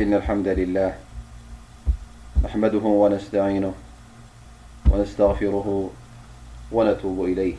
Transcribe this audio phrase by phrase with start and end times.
[0.00, 0.94] إن الحمد لله
[2.44, 3.72] نحمده ونستعينه
[4.90, 5.90] ونستغفره
[6.72, 7.54] ونتوب إليه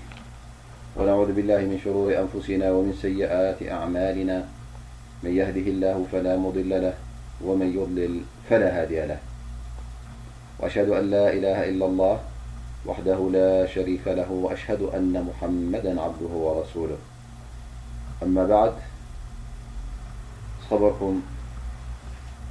[0.97, 4.37] ونعوذ بالله من شرور أنفسنا ومن سيئات أعمالنا
[5.23, 6.93] من يهده الله فلا مضل له
[7.45, 9.19] ومن يلل فلا هادي له
[10.59, 12.19] وأشهد أن لا إله إلا الله
[12.85, 18.71] وحده لا شريك له وأشهد أن محمدا عبده ورسولهمبع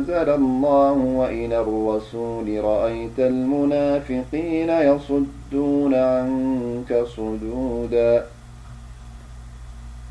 [0.00, 8.24] نزل الله وإلى الرسول رأيت المنافقين يصدون عنك صدودا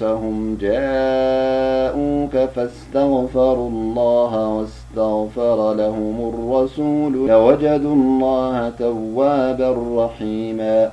[0.00, 10.92] سهم جاءوك فاستغفروا الله واستغفر لهم الرسول لوجدوا الله توابا رحيما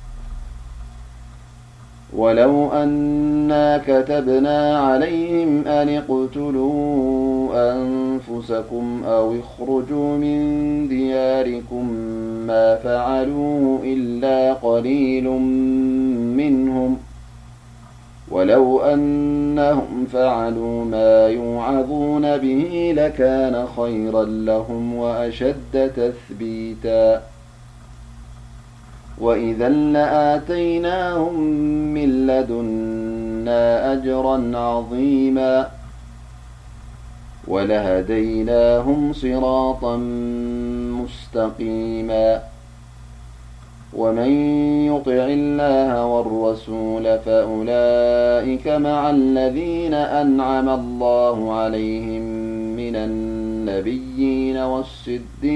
[2.17, 7.21] ولو أنا كتبنا عليهم أن اقتلوا
[7.73, 10.39] أنفسكم أو اخرجوا من
[10.87, 11.93] دياركم
[12.47, 15.23] ما فعلوا إلا قليل
[16.37, 16.97] منهم
[18.31, 27.21] ولو أنهم فعلوا ما يوعظون به لكان خيرا لهم وأشد تثبيتا
[29.21, 31.41] وإذا لآتيناهم
[31.93, 35.67] من لدنا أجرا عظيما
[37.47, 39.83] ولهديناهم صراط
[41.33, 42.39] مستقيما
[43.93, 44.31] ومن
[44.85, 52.21] يطع الله والرسول فأولئك مع الذين أنعم الله عليهم
[52.77, 55.47] منلن يقيوالشداء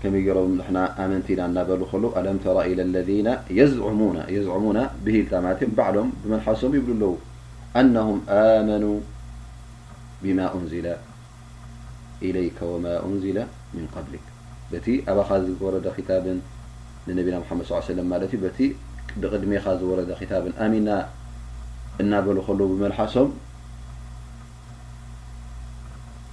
[0.00, 0.52] ከم ሮም
[1.12, 1.82] መቲና እናበ م
[2.56, 3.08] ر إ ለذ
[3.86, 4.80] عሙو
[5.32, 5.38] ታ
[5.96, 6.88] ሎም መሶም ይብ
[7.78, 8.08] ኣለው نه
[8.52, 8.92] آمنو
[10.22, 10.52] بم أ
[12.28, 12.74] إليك و
[13.06, 13.38] أنل
[13.76, 14.24] من قبلك
[14.84, 15.74] ቲ ኣባ ዚ ወረ
[17.18, 18.58] ነቢና መድ ሰለ ማለት ዩ በቲ
[19.22, 20.88] ብቅድሜካ ዝወረደ ክታብን ኣሚና
[22.02, 23.30] እናበሉ ከሉ ብመልሓሶም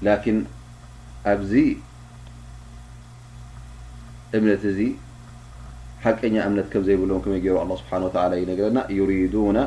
[0.08, 0.38] ላን
[1.32, 1.54] ኣብዚ
[4.38, 4.80] እምነት እዚ
[6.04, 7.92] ሓቀኛ እምነት ከም ዘይብሎም ከመይ ይሩ ስብሓ
[8.34, 9.58] ላ ዩነረና ዩሪዱና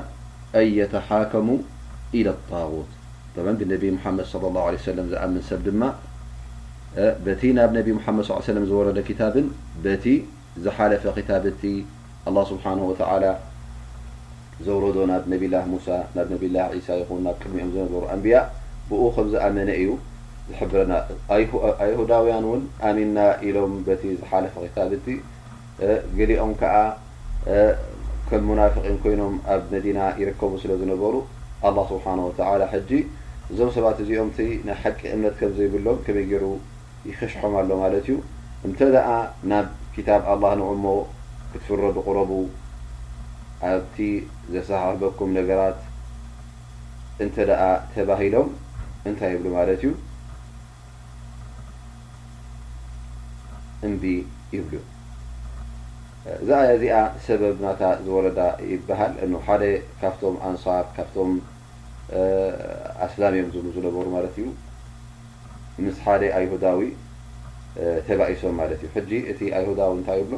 [0.60, 1.48] ኣን የተሓከሙ
[2.20, 2.22] ኢ
[3.36, 5.82] طغት ነቢ መድ صለى اله ه ሰለም ዝኣምን ሰብ ድማ
[7.24, 9.46] በቲ ናብ ነቢ መድ ሰለ ዝወረደ ታብን
[10.64, 11.66] ዝሓለፈ ክታብ ቲ
[12.28, 13.24] ኣ ስብሓነ ወተዓላ
[14.66, 18.36] ዘውረዶ ናብ ነቢላ ሙሳ ናብ ነቢላ ዒሳ ይኹን ናብ ቅድሚኦም ዝነበሩ ኣንብያ
[18.90, 19.88] ብኡ ከም ዝኣመነ እዩ
[20.50, 20.92] ዝሕብረና
[21.84, 23.16] ኣሁዳውያን እውን ኣሚና
[23.48, 25.16] ኢሎም በቲ ዝሓለፈ ክታብ ቲ
[26.20, 26.74] ገሊኦም ከዓ
[28.28, 31.14] ከም ሙናፍቒን ኮይኖም ኣብ መዲና ይርከቡ ስለ ዝነበሩ
[31.68, 32.90] ኣ ስብሓ ወተላ ሕጂ
[33.52, 34.30] እዞም ሰባት እዚኦም
[34.68, 36.44] ናይ ሓቂ እምነት ከምዘይብሎም ከመይ ገይሩ
[37.10, 38.18] ይክሽሖም ኣሎ ማለት እዩ
[38.66, 38.94] እንተደ
[39.96, 40.86] ኪታብ ኣላህ ን ሞ
[41.52, 42.30] ክትፍረዱ ቁረቡ
[43.70, 43.96] ኣብቲ
[44.52, 45.80] ዘሰሓበኩም ነገራት
[47.24, 47.62] እንተ ደኣ
[47.94, 48.48] ተባሂሎም
[49.10, 49.90] እንታይ ይብሉ ማለት እዩ
[53.88, 54.04] እንዲ
[54.56, 54.74] ይብሉ
[56.42, 56.96] እዛዚኣ
[57.28, 58.40] ሰበብናታ ዝወረዳ
[58.72, 59.62] ይበሃል እ ሓደ
[60.00, 61.32] ካብቶም ኣንሳር ካብቶም
[63.08, 64.46] ኣስላምእዮም ዝብሉ ዝነበሩ ማለት እዩ
[65.86, 66.86] ምስ ሓደ ይሁዳዊ
[68.06, 69.40] ተባይሶም ማለት እዩ ጂ እቲ
[69.78, 70.36] ዳ ታይ ብሎ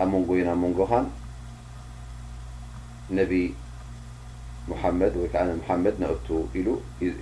[0.00, 0.78] ኣመንጎ ና መንጎ
[3.16, 3.26] ነ
[5.00, 6.28] መድ ወዓ መድ ነق
[6.66, 6.70] ሉ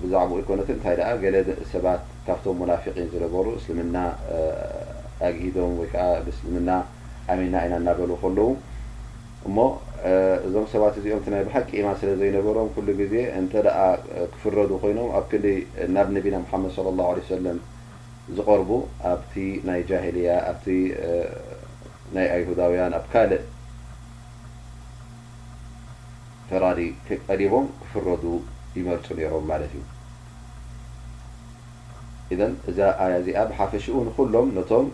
[0.02, 1.36] ብዛዕባኡ ኮነት እንታይ ገለ
[1.74, 3.98] ሰባት ካብቶም ሙናፊقን ዝነበሩ እስልምና
[5.28, 6.70] ኣግዶም ወይከዓ ብእስልምና
[7.34, 8.50] ዓሚና ኢና እናበል ከለዉ
[9.48, 9.58] እሞ
[10.48, 13.54] እዞም ሰባት እዚኦም ናይ ብሓቂ ኢማን ስለ ዘይነበሮም ኩሉ ግዜ እንተ
[14.34, 15.42] ክፍረዱ ኮይኖም ኣብ ክ
[15.96, 17.58] ናብ ነቢና ሓመድ ለ ላه ለ ሰለም
[18.38, 18.70] ዝቀርቡ
[19.12, 19.34] ኣብቲ
[19.70, 20.54] ናይ ጃሂልያ ኣ
[22.16, 23.42] ናይ ኣይሁዳውያን ኣብ ካልእ
[26.50, 26.80] ፈራሪ
[27.28, 28.24] ቀሊቦም ክፍረዱ
[28.78, 29.84] ይመርፁ ነይሮም ማለት እዩ
[32.34, 34.88] እዘን እዛ ኣያ እዚኣ ብሓፈሽኡ ንኩሎም ነቶም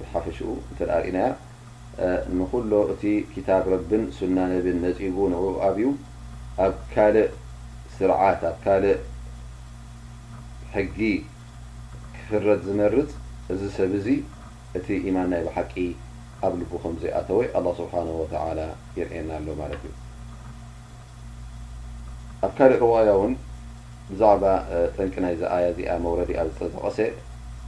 [0.00, 1.18] ብሓፈሽኡ እሪእና
[2.40, 3.02] ንኩሎ እቲ
[3.32, 5.88] ክታብ ረብን ሱናነብን ነፂቡ ንኣብ ዩ
[6.66, 7.26] ኣብ ካልእ
[7.96, 8.94] ስርዓት ኣብ ካልእ
[10.74, 10.98] ሕጊ
[12.16, 13.10] ክፍረድ ዝነርፅ
[13.54, 14.18] እዚ ሰብ ዚ
[14.78, 15.74] እቲ ኢማን ናይ ብሓቂ
[16.44, 19.92] الله سبحانه وتعالىكود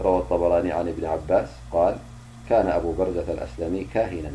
[0.00, 1.96] روى الطبراني عن ابن عباسقال
[2.48, 4.30] كان أبو برزة الأسلمي كاهنا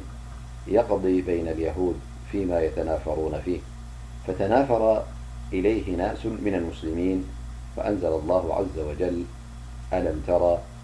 [0.67, 1.99] يقضي بين اليهود
[2.31, 3.59] فيما يتنافرون فيه
[4.27, 5.03] فتنافر
[5.53, 7.23] إليه ناس من المسلمين
[7.77, 9.23] فأنزل الله عز وجل
[9.93, 10.57] ألم تر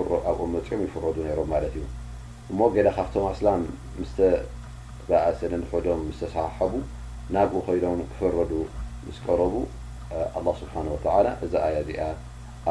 [0.00, 1.84] ኣብኦም መፂኦም ይፍረዱ ነይሮም ማለት እዩ
[2.50, 3.62] እሞ ገዳ ካብቶም ኣስላም
[4.00, 6.72] ምስተባእሰለንሕዶም ስተሰሓሓቡ
[7.34, 8.50] ናብኡ ኮይኖም ክፍረዱ
[9.06, 9.54] ምስ ቀረቡ
[10.38, 12.00] ኣላ ስብሓን ወተዓላ እዚ ኣያ እዚኣ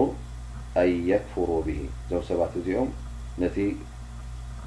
[0.82, 2.90] ኣን የክፍሩ ብሂ እዞም ሰባት እዚኦም
[3.44, 3.58] ነቲ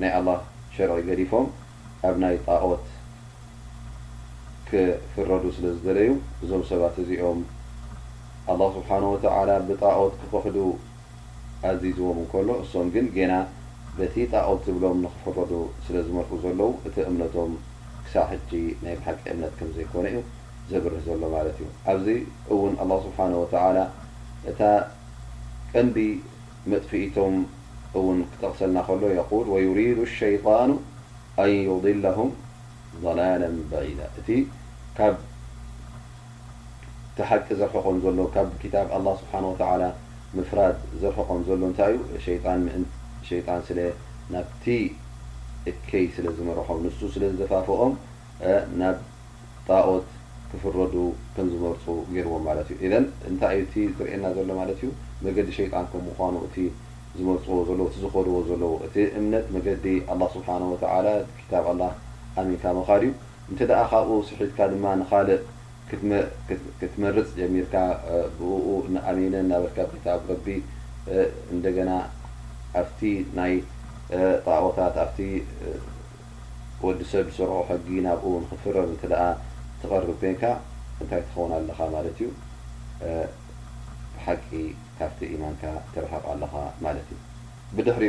[0.02, 0.28] ናይ ኣላ
[0.76, 1.47] ሸርዒ ገዲፎም
[2.09, 2.85] ኣብ ናይ ጣቆት
[4.71, 6.11] ክፍረዱ ስለ ዝደለዩ
[6.44, 7.40] እዞም ሰባት እዚኦም
[8.52, 10.59] ኣላ ስብሓነ ወተዓላ ብጣቀት ክክህዱ
[11.71, 13.35] ኣዚዝዎም እንከሎ እሶም ግን ገና
[13.99, 15.52] በቲ ጣዖት ዝብሎም ንክፍረዱ
[15.85, 17.52] ስለ ዝመር ዘለዉ እቲ እምነቶም
[18.04, 18.50] ክሳ ሕጂ
[18.85, 20.18] ናይ ሓቂ እምነት ከም ዘይኮነ እዩ
[20.71, 22.06] ዘብርህ ዘሎ ማለት እዩ ኣብዚ
[22.52, 23.78] እውን له ስብሓናه
[24.50, 24.61] እታ
[25.73, 25.97] ቀንዲ
[26.73, 27.35] መጥፊኢቶም
[27.99, 29.00] እውን ክተቕሰልና ከሎ
[29.54, 30.71] ወዩሪዱ ሸይጣኑ
[31.42, 32.30] ኣን ዩضለهም
[33.04, 34.28] ضላላ በኢዳ እቲ
[34.97, 35.14] ካብ
[37.18, 38.49] ተሓቂ ዘርሕኾም ዘሎ ካብ
[39.21, 39.35] ስብሓ
[40.37, 42.14] ምፍራድ ዘርሕኾም ዘሎ እታይ እዩ
[43.28, 43.73] ሸጣን ስ
[44.33, 44.64] ናብቲ
[45.71, 47.92] እከይ ስለዝምርሖም ንሱ ስለዝተፋፍኦም
[48.80, 48.97] ናብ
[49.68, 50.09] ጣት
[50.54, 50.94] ክፍረዱ
[51.34, 51.84] ከም ዝመርፁ
[52.14, 54.88] ገይርዎም ማለት እዩ ኢን እንታይ ይ እቲ ዝርእየና ዘሎ ማለት እዩ
[55.26, 56.56] መገዲ ሸይጣን ከም ምኳኑ እቲ
[57.18, 61.06] ዝመርፅዎ ዘለ እቲ ዝኮድዎ ዘለዎ እቲ እምነት መገዲ ኣላ ስብሓና ወተላ
[61.50, 61.82] ታብ ኣላ
[62.42, 63.12] ኣሚንካ መኻድ እዩ
[63.50, 65.40] እንተ ደኣ ካብኡ ስሒትካ ድማ ንካልእ
[66.80, 67.75] ክትመርፅ ጀሚርካ
[68.38, 70.46] ብኡ ንኣሚንን ናበልካ ብክታብ ረቢ
[71.54, 71.90] እንደገና
[72.82, 73.00] ኣብቲ
[73.38, 73.52] ናይ
[74.46, 75.18] ጣቦታት ኣብቲ
[76.87, 79.18] ወዲሰብ ዝስርሑ ሕጊ ናብኡ ክትፍረድ እ
[79.91, 80.37] رب
[81.11, 81.14] كن
[84.31, 85.57] تن ت إيمان
[85.95, 86.45] ترحق ل
[87.76, 88.00] بدر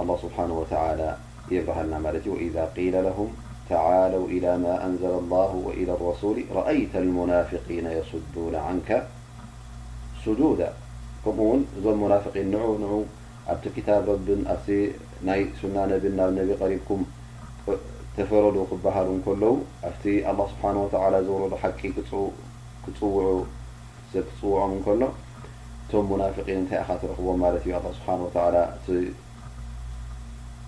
[0.00, 1.16] الله سبحانه وتعالى
[1.50, 3.28] يرهلنا وإذا قيل لهم
[3.70, 9.06] تعالوا إلى ما أنزل الله وإلى الرسول رأية المنافقين يصدون عنك
[10.24, 10.60] سدود
[11.24, 13.06] كم ون م منافقين نن
[13.58, 14.04] بت كتاب
[15.30, 17.00] ني قربكم
[18.18, 19.52] ተፈረዱ ክበሃሉ ንከለዉ
[19.86, 22.24] ኣብቲ ኣه ስብሓ ወ ዝወረዶ ሓቂ ክፅው
[22.84, 25.02] ብክፅውዖም እከሎ
[25.82, 28.08] እቶም ሙናፍን እንታይ ኢ ትረክቦም ማለት እዩ ስብሓ
[28.76, 28.88] እቲ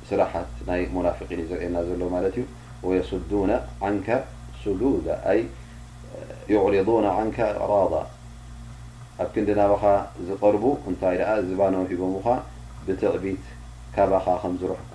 [0.09, 2.45] ስራሓት ናይ ሙናፊን ዩ ዘርእና ዘሎ ማለት እዩ
[2.89, 3.53] ወየሱዱና
[3.95, 3.97] ን
[4.65, 5.07] ሱሉዳ
[6.65, 7.95] ዕሪضና ንከ ኣዕራض
[9.23, 9.85] ኣብ ክንዲናባኻ
[10.29, 11.17] ዝቀርቡ እንታይ
[11.49, 12.27] ዝባነ ሂቦምካ
[12.85, 13.45] ብትዕቢት
[13.95, 14.95] ካባኻ ከም ዝረሕኩ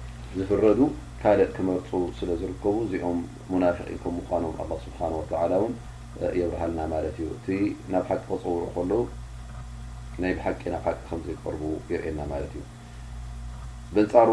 [0.39, 0.81] ዝፍረዱ
[1.21, 3.17] ካልእ ክመርፁ ስለ ዝርከቡ እዚኦም
[3.53, 4.99] ሙናፍን ከም ምኖም ኣ ስብሓ
[5.63, 5.73] ውን
[6.39, 7.47] የብርሃልና ማለት እዩ እቲ
[7.93, 9.01] ናብ ሓቂ ከፀውሩ ከለዉ
[10.23, 12.63] ናይ ብሓቂ ናብ ሓቂ ከምዘይ ቀርቡ የርእና ማለት እዩ
[13.95, 14.29] ብንፃሩ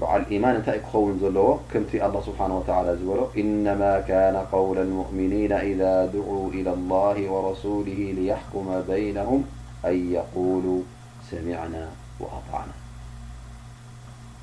[0.00, 2.46] በዓል ኢማን እንታይ ክኸውን ዘለዎ ከምቲ ኣه ስብሓ
[3.02, 3.82] ዝበሎ ኢነማ
[4.38, 5.82] ነ ውል ሙእሚኒና إذ
[6.16, 6.28] ድዑ
[6.58, 7.88] ኢ لላه ወረሱሊ
[8.54, 9.42] ኩመ በይነهም
[9.90, 10.66] ኣን የقሉ
[11.30, 11.74] ሰሚعና
[12.38, 12.70] ኣጣዕና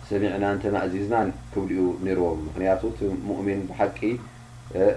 [0.10, 1.16] ሰሚዕና እንተመእዚዝና
[1.52, 4.00] ክብልኡ ነርዎም ምክንያቱ ቲ ሙኡሚን ብሓቂ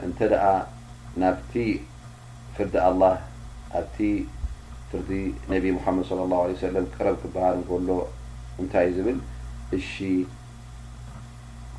[0.06, 0.44] እንተ ደኣ
[1.22, 1.52] ናብቲ
[2.56, 3.14] ፍርዲ ኣላህ
[3.80, 3.98] ኣብቲ
[4.90, 5.10] ፍርዲ
[5.52, 7.90] ነቢ ሙሓመድ ለ ላه ሰለም ቀረብ ክበሃር ከሎ
[8.62, 9.18] እንታይ ዝብል
[9.78, 9.92] እሺ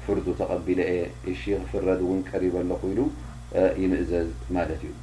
[0.03, 2.99] ፍርዱ ተቐቢለ የ እሺ ክፍረድ እውን ቀሪበሎኩኢሉ
[3.81, 4.93] ይምእዘዝ ማለት እዩ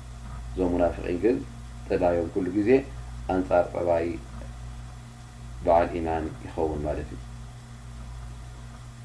[0.53, 1.37] እዞም ሙናፍቒን ግን
[1.89, 2.71] ጥላዮም ኩሉ ጊዜ
[3.37, 4.09] ኣንፃር ጠባይ
[5.67, 7.21] በዓል ኢማን ይኸውን ማለት እዩ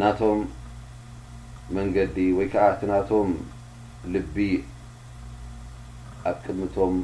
[0.00, 0.40] ናቶም
[1.76, 3.28] መንገዲ ወይ ከዓ እቲ ናቶም
[4.14, 4.36] ልቢ
[6.30, 6.94] ኣብ ቅድምቶም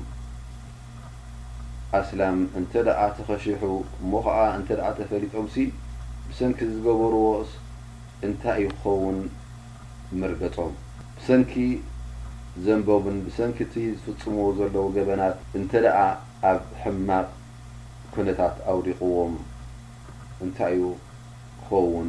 [1.99, 3.71] ኣስላም እንተ ደኣ ተኸሽሑ
[4.03, 5.65] እሞ ከዓ እንተ ደኣ ተፈሊጦም ሲ
[6.29, 7.23] ብሰንኪ ዝገበርዎ
[8.29, 9.19] እንታይ እዩ ክኸውን
[10.23, 10.73] መርገፆም
[11.21, 11.55] ብሰንኪ
[12.67, 15.99] ዘንቦምን ብሰንኪ እቲ ዝፍፅምዎ ዘለው ገበናት እንተ ደኣ
[16.51, 17.29] ኣብ ሕማቅ
[18.17, 19.35] ኩነታት ኣውዲቕዎም
[20.45, 20.87] እንታይ እዩ
[21.63, 22.09] ክኸውን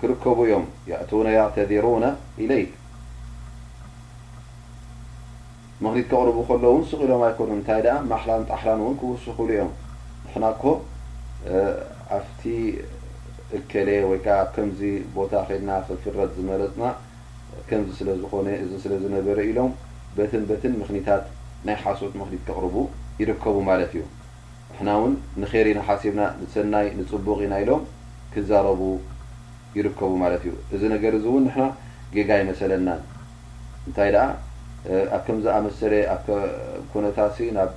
[0.00, 2.06] ክርከቡ እዮም የእቱነ ቅተዚሩና
[2.42, 2.64] ኢለይ
[5.84, 9.70] ምክኒት ከቕርቡ ከሎ ውን ስቅ ኢሎም ኣይኮኑ እንታይ ደኣ ማሕላን ጣሕላን እውን ክውስኽሉ እዮም
[10.24, 10.62] ንክናኮ
[12.16, 12.40] ኣብቲ
[13.58, 14.80] እከሌ ወይ ከዓ ኣብከምዚ
[15.16, 16.84] ቦታ ከድና ክፍረጥ ዝመለፅና
[17.68, 19.70] ከምዚ ስለ ዝኾነ እዚ ስለ ዝነበረ ኢሎም
[20.16, 21.24] በትን በትን ምክኒታት
[21.68, 22.76] ናይ ሓሶት ምክኒት ከቕርቡ
[23.22, 24.02] ይርከቡ ማለት እዩ
[24.72, 27.82] ንሕና እውን ንከይር ኢና ሓሲብና ንሰናይ ንፅቡቅ ኢና ኢሎም
[28.32, 28.80] ክዛረቡ
[29.76, 31.60] ይርከቡ ማለት እዩ እዚ ነገር እዚ እውን ንና
[32.14, 33.00] ጌጋ ይመሰለናን
[33.88, 34.26] እንታይ ደኣ
[35.16, 35.94] ኣብ ከምዝኣመሰለ
[36.92, 37.70] ኩነታሲ ናብ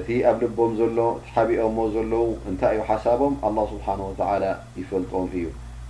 [0.01, 0.99] እቲ ኣብ ልቦም ዘሎ
[1.33, 4.01] ሓቢኦዎ ዘለው እንታይ እዩ ሓሳቦም ه ስብሓه
[4.81, 5.45] ይፈልጥም እዩ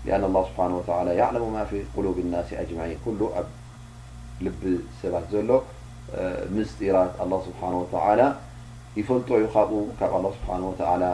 [0.07, 1.63] ስብሓ ለ ማ
[1.95, 2.91] ቁሉብ ናስ ጅማን
[3.21, 3.47] ሉ ኣብ
[4.47, 4.63] ልቢ
[5.01, 5.51] ሰባት ዘሎ
[6.57, 7.13] ምስጢራት
[7.47, 7.61] ስብሓ
[8.05, 8.23] ወላ
[8.99, 11.11] ይፈልጦ እዩ ካብኡ ካብ ስብሓ ወ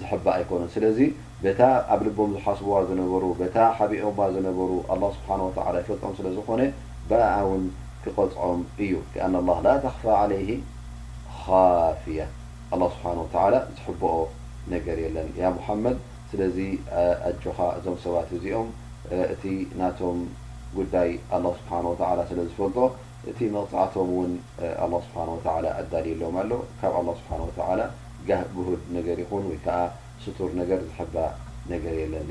[0.00, 0.98] ዝሕባእ ኣይኮኑን ስለዚ
[1.42, 1.60] በታ
[1.94, 4.70] ኣብ ልቦም ዝሓስብዋ ዝነበሩ ታ ሓቢኦም ዝነበሩ
[5.16, 5.30] ስብሓ
[5.82, 6.62] ይፈልጦም ስለዝኮነ
[7.10, 7.64] ባዓ ውን
[8.04, 8.94] ክቐፅኦም እዩ
[9.66, 10.46] ላ ተኽፋ ለይ
[11.42, 12.18] ካፍያ
[12.94, 14.16] ስብሓ ላ ዝሕብኦ
[14.74, 15.52] ነገር የለን ያ
[15.84, 15.98] መድ
[16.34, 16.56] ስለዚ
[17.30, 18.68] ኣጆኻ እዞም ሰባት እዚኦም
[19.34, 19.42] እቲ
[19.80, 20.18] ናቶም
[20.78, 22.76] ጉዳይ ه ስብሓه ስለዝፈግ
[23.30, 24.32] እቲ መፅእቶም ውን
[24.90, 25.44] ه ስብሓه
[25.80, 27.68] ኣዳልየሎም ኣሎ ካብ ه ስብሓ
[28.56, 29.78] ግህድ ነገር ይን ወይከዓ
[30.26, 31.16] ስቱር ነገር ዝባ
[31.72, 32.26] ነገር የለን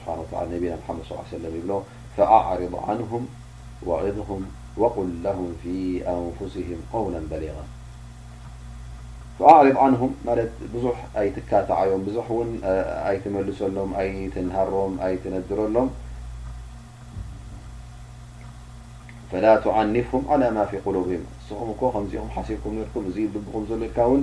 [0.00, 0.02] ስ
[0.52, 0.52] ነና
[0.98, 1.24] ድ ص
[1.58, 1.70] ይብሎ
[2.52, 3.10] أርض عንه
[4.94, 5.66] ቁል هም ፊ
[6.26, 7.56] ንስهም قው በሊغ
[9.46, 12.48] ኣዕርض ንም ማለት ብዙሕ ኣይትካታዓዮም ብዙሕ እውን
[13.10, 15.88] ኣይትመልሰሎም ኣይ ትነሃሮም ኣይትነድረሎም
[19.30, 24.22] ፈላ ትዓኒፍም ع ማ ፊ قሉብም ንስኹም እ ከምዚኦኹ ሓሲብኩም ርኩም እዚልብኹም ዘሎ ልካ እውን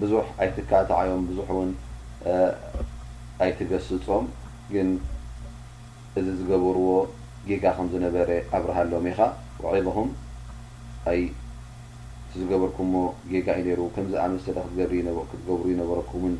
[0.00, 1.70] ብዙሕ ኣይትካታዓዮም ብዙሕ ውን
[3.44, 4.24] ኣይትገስፆም
[4.72, 4.88] ግን
[6.18, 6.88] እዚ ዝገብርዎ
[7.50, 9.20] ጌጋ ከም ዝነበረ ኣብረሃሎም ኢኻ
[9.78, 10.08] ዒظም
[12.40, 12.98] ዝገበርኩም ሞ
[13.30, 14.58] ጌጋ ዩ ነይሩ ከምዚ ኣመሰለ
[15.30, 16.34] ክትገብሩ ይነበረኩምውን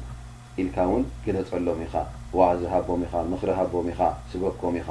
[0.63, 1.95] ኢልካ እውን ግነፀሎም ኢኻ
[2.39, 4.01] ዋሕዝ ሃቦም ኢኻ ምክሪ ሃቦም ኢኻ
[4.31, 4.89] ስበኮም ኢኻ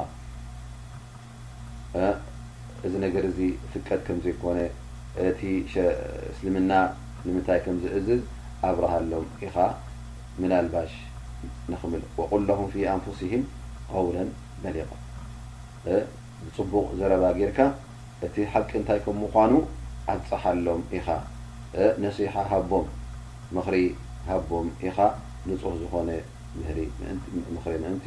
[2.88, 3.40] እዚ ነገር እዚ
[3.72, 4.60] ፍቀት ከም ዘይኮነ
[5.30, 5.42] እቲ
[6.34, 6.72] እስልምና
[7.26, 8.22] ንምንታይ ከም ዝእዝዝ
[8.70, 9.56] ኣብ ረሃሎም ኢኻ
[10.42, 10.94] ምና ልባሽ
[11.72, 13.44] ንኽምል ወቁልለሁም ፊ ኣንፉሲህም
[13.92, 14.30] ቀውለን
[14.64, 14.78] በሊ
[16.46, 17.60] ብፅቡቕ ዘረባ ጌርካ
[18.26, 19.52] እቲ ሓቂ እንታይ ከም ምኳኑ
[20.18, 21.08] ኣፃሓሎም ኢኻ
[22.04, 22.86] ነሲሓ ሃቦም
[23.56, 23.76] ምክሪ
[24.30, 24.98] ሃቦም ኢኻ
[25.50, 26.10] ንፁሕ ዝኾነ
[26.58, 26.80] ምህሪ
[27.56, 28.06] ምክሪ ምእንቲ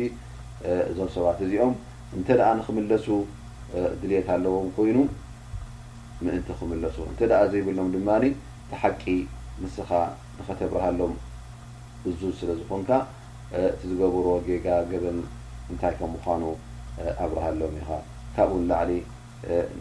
[0.91, 1.73] እዞም ሰባት እዚኦም
[2.17, 3.07] እንተ ደኣ ንክምለሱ
[4.01, 4.99] ድሌት ኣለዎም ኮይኑ
[6.25, 8.09] ምእንቲ ክምለሱ እንተ ኣ ዘይብሎም ድማ
[8.71, 9.03] ተሓቂ
[9.63, 9.91] ምስኻ
[10.37, 11.15] ንኸተብርሃሎም
[12.09, 12.91] እዙዝ ስለዝኮንካ
[13.65, 15.19] እቲ ዝገብርዎ ጌጋ ገበን
[15.73, 16.43] እንታይ ከም ምኳኑ
[17.25, 17.91] ኣብርሃሎም ኢኻ
[18.35, 18.93] ካብኡኡ ንላዕሊ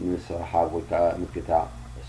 [0.09, 1.61] ንስርሓብ ወይከዓ ምክታዕ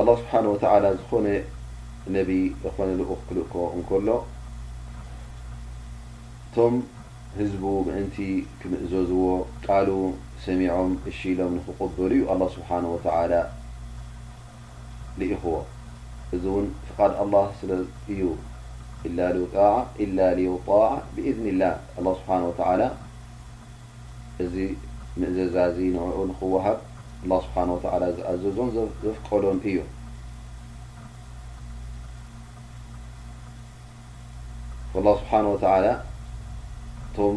[0.00, 0.54] الله ስብሓه و
[0.98, 1.26] ዝኾነ
[2.12, 2.16] ነ
[2.74, 3.42] ኾነ ክልእ
[3.80, 4.08] እከሎ
[6.44, 6.76] እቶም
[7.38, 8.16] ህዝቡ ምእንቲ
[8.60, 9.24] ክምእዘዝዎ
[9.66, 9.88] ቃሉ
[10.44, 12.96] ሰሚዖም እሽሎም ንክقበሉ ዩ لله ስብሓه و
[15.26, 15.56] ኢኽዎ
[16.34, 17.60] እዚ እውን فقድ لله ስ
[18.12, 18.22] እዩ
[19.54, 19.56] ጣ
[20.68, 22.90] طع ብذኒ ላه لله ስብሓه و
[24.44, 24.54] እዚ
[25.20, 25.96] ምእዘዛዚ ን
[26.30, 26.78] ንክሃብ
[27.22, 28.02] ስብሓ ወተላ
[28.42, 28.68] ዝኣዘዞም
[29.02, 29.76] ዘፍቀዶም እዩ
[35.06, 35.86] ላ ስብሓነወተላ
[37.06, 37.36] እቶም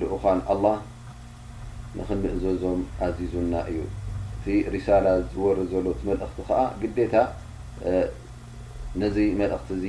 [0.00, 0.66] ልኡኳን ኣላ
[1.98, 3.78] ንክንእዘዞም ኣዚዙና እዩ
[4.36, 7.14] እቲ ሪሳላ ዝወር ዘሎ መልእክቲ ከዓ ግዴታ
[9.02, 9.86] ነዚ መልእክቲ እዚ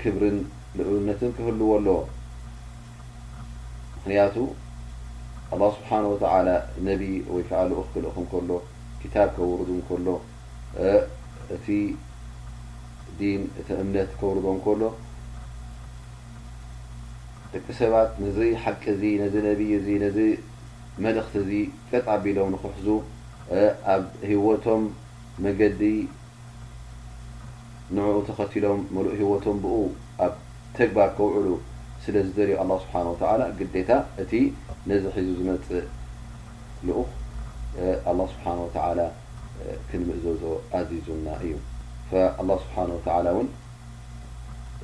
[0.00, 0.38] ክብርን
[0.78, 2.08] ልእሉነትን ክህልዎ ኣለዎም
[3.96, 4.34] ምክንያቱ
[5.54, 6.36] ኣላه ስብሓን ወተላ
[6.88, 8.50] ነቢይ ወይ ከዓ ኡ ክክልእኹም ከሎ
[9.00, 10.06] ክታብ ከውርዱ ከሎ
[11.54, 11.66] እቲ
[13.20, 14.82] ዲን እቲ እምነት ከውርዶም ከሎ
[17.52, 20.18] ደቂ ሰባት ነዚ ሓቂ እዚ ነዚ ነብይ ዚ ነዚ
[21.04, 21.50] መልእክቲ እዚ
[21.90, 22.86] ፀጣ ቢሎም ንክሕዙ
[23.94, 24.82] ኣብ ሂወቶም
[25.44, 25.82] መገዲ
[27.96, 29.74] ንኡ ተኸትሎም መሉእ ሂወቶም ብኡ
[30.24, 30.34] ኣብ
[30.76, 31.46] ተግባር ከውዕሉ
[32.04, 33.90] ስለዚ ደርኦ ኣ ስብሓናተላ ግዴታ
[34.22, 34.30] እቲ
[34.90, 35.82] ነዚ ሒዙ ዝመፅእ
[36.88, 37.10] ልኡኽ
[38.10, 39.00] ኣላ ስብሓንወተላ
[39.88, 40.42] ክንምእዘዞ
[40.78, 41.52] ኣዚዙና እዩ
[42.42, 43.48] ኣላ ስብሓነወተዓላ እውን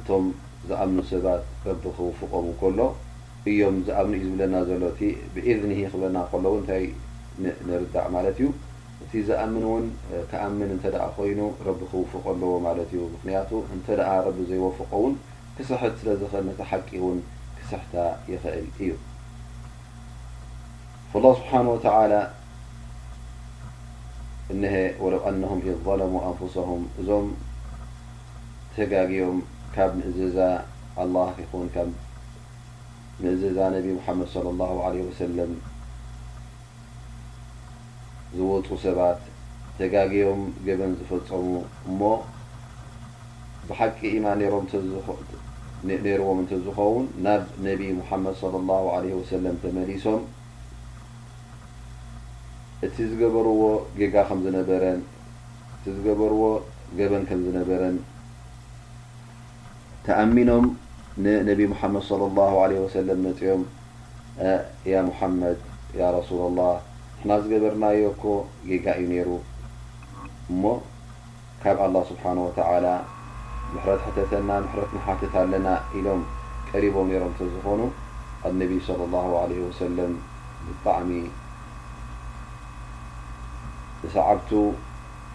[0.00, 0.26] እቶም
[0.70, 2.80] ዝኣምኑ ሰባት ረቢ ክውፉቀው ከሎ
[3.50, 5.00] እዮም ዝኣምን እዩ ዝብለና ዘሎ እቲ
[5.34, 6.84] ብኢድኒሂ ክበና ከሎው እታይ
[7.68, 8.48] ንርዳዕ ማለት እዩ
[9.06, 9.86] እቲ ዝኣምን እውን
[10.32, 15.16] ከኣምን እንተ ደ ኮይኑ ረቢ ክውፉቀ ኣለዎ ማለት እዩ ምክንያቱ እንተ ደ ረቢ ዘይወፍቀ ውን
[15.58, 17.18] ክስሕት ስለዝኽእልነ ሓቂ ውን
[17.58, 17.94] ክስሕታ
[18.32, 18.90] ይኽእል እዩ
[21.18, 22.14] اه ስብሓነ ወላ
[24.54, 27.28] እሀ ወለው ኣነም ظለሙ ኣንፍሰም እዞም
[28.74, 29.38] ተጋጊቦም
[29.76, 30.38] ካብ ምእዝዛ
[31.02, 31.06] ኣ
[31.38, 31.88] ይን ካብ
[33.22, 35.52] ምእዝዛ ነብ ሓመድ صለ ه عለ ወሰለም
[38.36, 39.20] ዝወፁ ሰባት
[39.80, 41.48] ተጋጊዮም ገበን ዝፈፀሙ
[41.88, 42.00] እሞ
[43.68, 44.64] ብሓቂ ኢማን ሮም
[45.88, 50.22] ነርዎም እንተ ዝኸውን ናብ ነቢ ሙሓመድ ለ ላሁ ዓለ ወሰለም ተመሊሶም
[52.86, 53.60] እቲ ዝገበርዎ
[53.98, 55.00] ጌጋ ከም ዝነበረን
[55.74, 56.42] እቲ ዝገበርዎ
[56.98, 57.96] ገበን ከም ዝነበረን
[60.06, 60.66] ተኣሚኖም
[61.26, 63.62] ንነቢ ሙሓመድ ለ ላ ለ ወሰለም መፅኦም
[64.92, 65.60] ያ ሙሓመድ
[66.00, 66.60] ያ ረሱላላ
[67.18, 68.34] ንሕና ዝገበርናዮ ኮ
[68.70, 69.28] ጌጋ እዩ ነይሩ
[70.52, 70.64] እሞ
[71.62, 72.86] ካብ ኣላ ስብሓኑ ወተላ
[73.74, 76.20] ምሕረት ሓተተና መሕረት ሓትት ኣለና ኢሎም
[76.70, 77.80] ቀሪቦም ነሮም ዝኾኑ
[78.48, 80.12] ኣነቢ ስለ ላ ዓለ ወሰለም
[80.66, 81.10] ብጣዕሚ
[84.02, 84.50] ንሰዓብቱ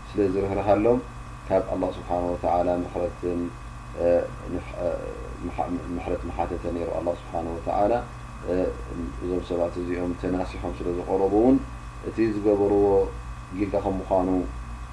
[0.10, 1.00] ስለ ዝርህርሃሎም
[1.48, 2.24] ካብ ኣላ ስብሓን
[2.68, 2.78] ላ
[5.96, 7.94] መሕረት ሓተተ ሩ ኣ ስብሓ ወተላ
[9.24, 11.58] እዞም ሰባት እዚኦም ተናሲሖም ስለዝቀረቡ እውን
[12.10, 12.84] እቲ ዝገበርዎ
[13.58, 14.28] ጊልታ ከም ምኳኑ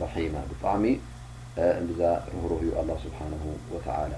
[0.00, 0.84] ብጣዕሚ
[1.82, 2.00] እብዛ
[2.50, 3.32] ረህሩህ እዩ ኣላ ስብሓነ
[3.74, 4.14] ወተዓላ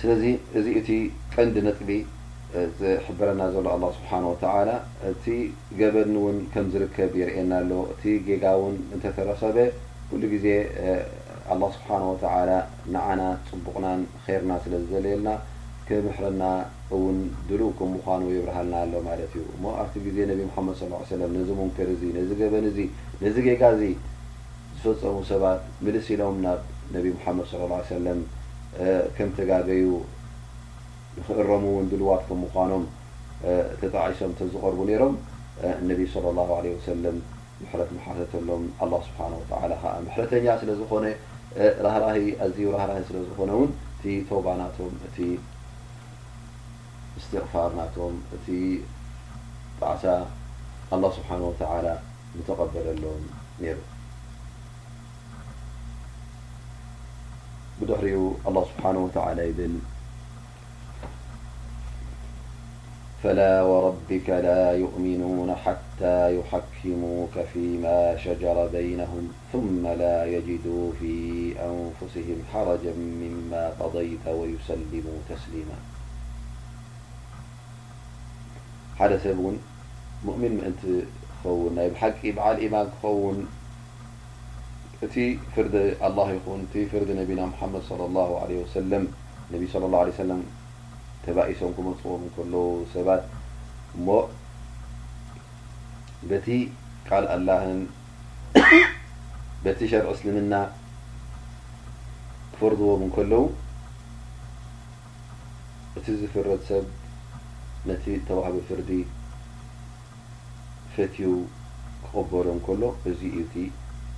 [0.00, 0.22] ስለዚ
[0.58, 0.88] እዚ እቲ
[1.34, 1.90] ቀንዲ ነጥቢ
[2.80, 4.70] ዝሕብረና ዘሎ ኣ ስብሓነ ወተዓላ
[5.12, 5.24] እቲ
[5.80, 9.56] ገበን እውን ከም ዝርከብ የርእየና ኣሎ እቲ ጌጋ ውን እንተተረሰበ
[10.10, 10.46] ኩሉ ግዜ
[11.54, 12.50] ኣላ ስብሓነ ወተዓላ
[12.96, 15.30] ንዓና ፅቡቕናን ከርና ስለ ዝዘለየልና
[15.88, 16.42] ክምሕረና
[16.94, 21.30] እውን ድልው ከም ምኳኑ ይብረሃልና ኣሎ ማለት እዩ እሞ ኣብቲ ግዜ ነብ ሓመድ ስ ሰለም
[21.36, 22.78] ነዚ ሙንክር እዚ ነዚ ገበን እዚ
[23.22, 23.82] ነዚ ጌጋ እዚ
[24.82, 26.60] ዝፈፀሙ ሰባት ምልእስ ኢሎም ናብ
[26.96, 28.20] ነብ ሙሓመድ ለ ሰለም
[29.16, 29.86] ከም ተጋገዩ
[31.26, 32.84] ክእረሙ እውን ድልዋት ከም ምኳኖም
[33.80, 35.16] ተጣዒሶም ዝቀርቡ ነይሮም
[35.80, 37.18] እነቢ ለ ላ ለ ወሰለም
[37.62, 41.04] መሕረት መሓተተሎም ኣላ ስብሓን ተላ ከዓ መሕረተኛ ስለዝኾነ
[41.86, 42.04] ራህራ
[42.46, 45.16] ኣዝዩ ራህራ ስለዝኮነ ውን እቲ ተባናቶም እቲ
[47.16, 47.24] الله
[51.12, 51.96] سبانه وتعالىلسبتعفلا
[63.62, 73.68] وربك لا يؤمنون حتى يحكموك فيما شجر بينهم ثم لا يجدوا في أنفسهم حرجا مما
[73.80, 75.76] قضيت ويسلموا تسليما
[78.98, 79.56] ሓደ ሰብ እውን
[80.26, 80.82] ሙእሚን ምእንቲ
[81.30, 83.38] ክኸውን ናይ ብሓቂ በዓል ኢማን ክኸውን
[85.06, 85.14] እቲ
[85.54, 85.74] ፍርዲ
[86.06, 88.18] ኣላ ይን እቲ ፍርዲ ነቢና ሓመድ ለ ላ
[88.50, 89.04] ለ ወሰለም
[89.52, 90.40] ነቢ ለ ላ ሰለም
[91.26, 93.22] ተባኢሶም ክመፅዎም ንከለው ሰባት
[93.96, 94.08] እሞ
[96.30, 96.48] በቲ
[97.08, 97.74] ቃል ኣላን
[99.64, 100.54] በቲ ሸር እስልምና
[102.54, 103.44] ክፈርድዎም እንከለው
[105.98, 106.84] እቲ ዝፍረድ ሰብ
[107.88, 108.88] ነቲ ተባህቢ ፍርዲ
[110.92, 111.34] ፈትው
[112.06, 113.54] ክቀበሎ ንከሎ እዚ ዩቲ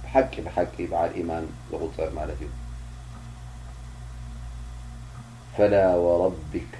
[0.02, 2.50] ብሓቂ ብሓቂ በዓል ኢማን ዝቁፀር ማለት እዩ
[5.56, 6.70] ፈላ ወረቢክ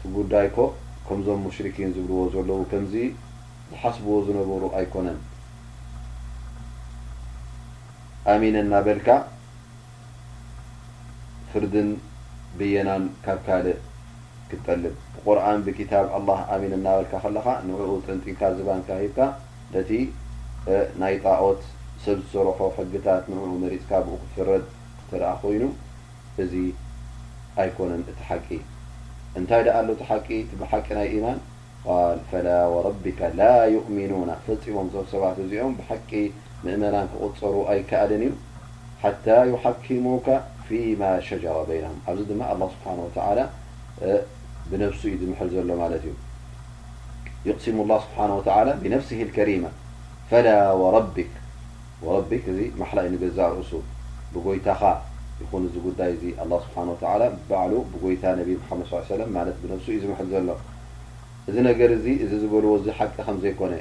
[0.00, 0.56] ትጉዳይኮ
[1.06, 2.94] ከምዞም ሙሽርኪን ዝብልዎ ዘለው ከምዚ
[3.70, 5.18] ዝሓስብዎ ዝነበሩ ኣይኮነን
[8.34, 9.08] ኣሚንን ናበልካ
[11.50, 11.88] ፍርድን
[12.58, 13.78] ብየናን ካብ ካልእ
[14.66, 19.18] ርን ብታብ ኣ ኣሚን እናበልካ ከለካ ንርኡ ጥንጢካ ዝባንካ ሂብካ
[19.74, 19.90] ነቲ
[21.02, 21.60] ናይ ጣኦት
[22.04, 24.64] ሰብ ዝሰርሑ ሕግታት ንኡ መሪፅካ ብኡ ክፍረድ
[24.98, 25.62] ክትርአ ኮይኑ
[26.42, 26.52] እዚ
[27.62, 28.46] ኣይኮነን እቲ ሓቂ
[29.38, 30.28] እንታይ ደ ኣሎ ቲሓቂ
[30.60, 31.38] ብሓቂ ናይ ኢማን
[32.30, 36.10] ፈላ ወረቢካ ላ ዩእሚኑና ፈፂሞም ዞብ ሰባት እዚኦም ብሓቂ
[36.64, 38.34] ምእመናን ክቁፀሩ ኣይከኣደን እዩ
[39.02, 40.26] ሓታ ይሓኪሙካ
[40.66, 42.42] ፊማ ሸጀረ በናም ኣብዚ ድማ
[42.74, 42.88] ስብሓ
[44.70, 46.14] ብነፍሱ እዩ ዝምል ዘሎ ማለት እዩ
[47.58, 48.18] ቕስሙ ه ስብሓ
[48.82, 49.64] ብነፍስ ከሪማ
[50.30, 50.48] ፈላ
[50.82, 51.16] ወረቢ
[52.06, 53.72] ወረቢ እዚ መሓላእ ንገዛእ ርእሱ
[54.34, 54.82] ብጎይታኻ
[55.40, 56.22] ይኹን እዚ ጉዳይ እዚ
[56.66, 58.48] ስብሓ ላ ባዕሉ ብጎይታ ነብ
[58.80, 60.48] መድ ሰለ ማለ ብነፍሱ እዩ ዝምል ዘሎ
[61.50, 63.74] እዚ ነገር እዚ እዚ ዝበልዎ እዚ ሓቂ ከም ዘይኮነ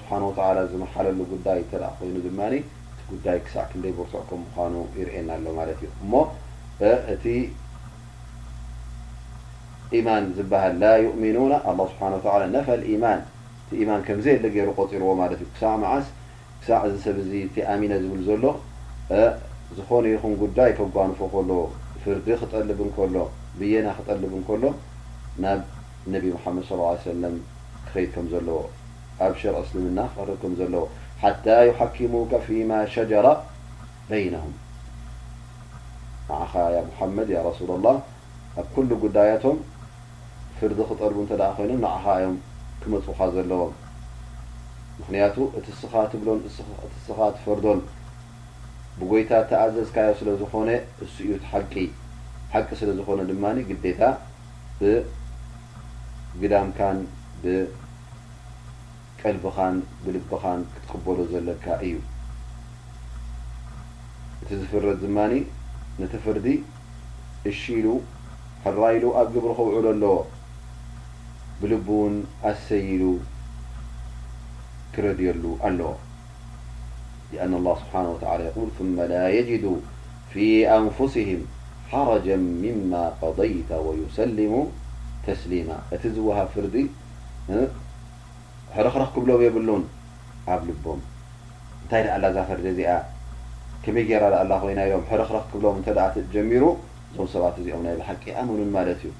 [0.00, 0.40] ስብሓ
[0.72, 2.54] ዝመሓለሉ ጉዳይ ተ ኮይኑ ድማ እቲ
[3.12, 7.38] ጉዳይ ክሳዕ ክንደይ ብርትዕ ከ ምኑ ይርእየና ኣሎ ማለት እዩ እሞእ
[10.06, 10.54] ማን ዝሃ
[11.20, 11.38] ሚና
[11.90, 12.68] ስብሓ ነፈ
[13.02, 13.20] ማን
[13.68, 16.06] ቲ ማን ከምዘ የ ገይሩ ቆፂርዎ ማለት ዩ ክሳዕ መዓስ
[16.60, 17.40] ክሳዕ ዚ ሰብ ዚ
[17.82, 18.44] ሚነ ዝብል ዘሎ
[19.76, 21.50] ዝኾነ ይኹም ጉዳይ ፈጓንፎ ከሎ
[22.02, 23.14] ፍርቲ ክጠልብ እከሎ
[23.60, 24.64] ብየና ክጠልብ እከሎ
[25.44, 25.60] ናብ
[26.14, 26.24] ነቢ
[26.56, 27.22] መድ ص ሰለ
[27.86, 28.60] ክከድ ከም ዘለዎ
[29.26, 29.98] ኣብ ሸር እስልምና
[30.28, 30.84] ር ከ ዘለዎ
[31.22, 31.32] ሓ
[31.94, 32.12] ሓሙ
[32.46, 33.26] ፊማ ሸጀራ
[34.20, 34.54] ይም
[37.18, 37.96] መድ ሱ ላ
[38.60, 39.32] ኣብ ጉዳያ
[40.60, 42.36] ፍርዲ ክጠርቡ እንተ ደ ኮይኑም ንዓከ ዮም
[42.82, 43.72] ክመፅካ ዘለዎም
[45.00, 46.54] ምክንያቱ እቲ ስኻ ትብሎን እቲ
[47.08, 47.80] ስኻ ትፈርዶን
[48.98, 50.68] ብጎይታ ተኣዘዝካዮ ስለዝኾነ
[51.04, 51.74] እስዩት ሓቂ
[52.54, 54.02] ሓቂ ስለ ዝኾነ ድማ ግዴታ
[54.80, 56.98] ብግዳምካን
[57.44, 61.94] ብቀልቢኻን ብልብካን ክትቀበሎ ዘለካ እዩ
[64.42, 65.32] እቲ ዝፍረድ ድማኒ
[66.00, 66.46] ነቲ ፍርዲ
[67.52, 67.86] እሺሉ
[68.64, 70.16] ሕራይሉ ኣብ ግብሪ ክውዕሉ ኣለዎ
[71.62, 71.92] ብል ው
[72.50, 73.02] ኣሰይሉ
[74.94, 75.92] ክረድየሉ ኣለዎ
[77.46, 78.78] أن الله ስብሓنه ي ث
[79.10, 79.64] ل يجد
[80.32, 80.44] ፊي
[80.76, 81.40] أንسهም
[81.92, 82.26] ሓرج
[82.62, 82.92] مማ
[83.22, 84.52] قضيተ ويሰلሙ
[85.26, 86.74] ተስሊማ እቲ ዝوሃብ ፍርዲ
[88.74, 89.82] ሕረክረኽ ክብሎም የብሉን
[90.52, 91.00] ኣብ ልቦም
[91.82, 92.80] እንታይ ላ ዛ ፈር እዚ
[93.84, 95.78] ከመይ ራ ላ ኮይና ሎም ረክረ ብሎም
[96.34, 96.64] ጀሚሩ
[97.10, 99.12] እዞ ሰባት እዚኦም ናይ ቂ መኑን ማለት እዩ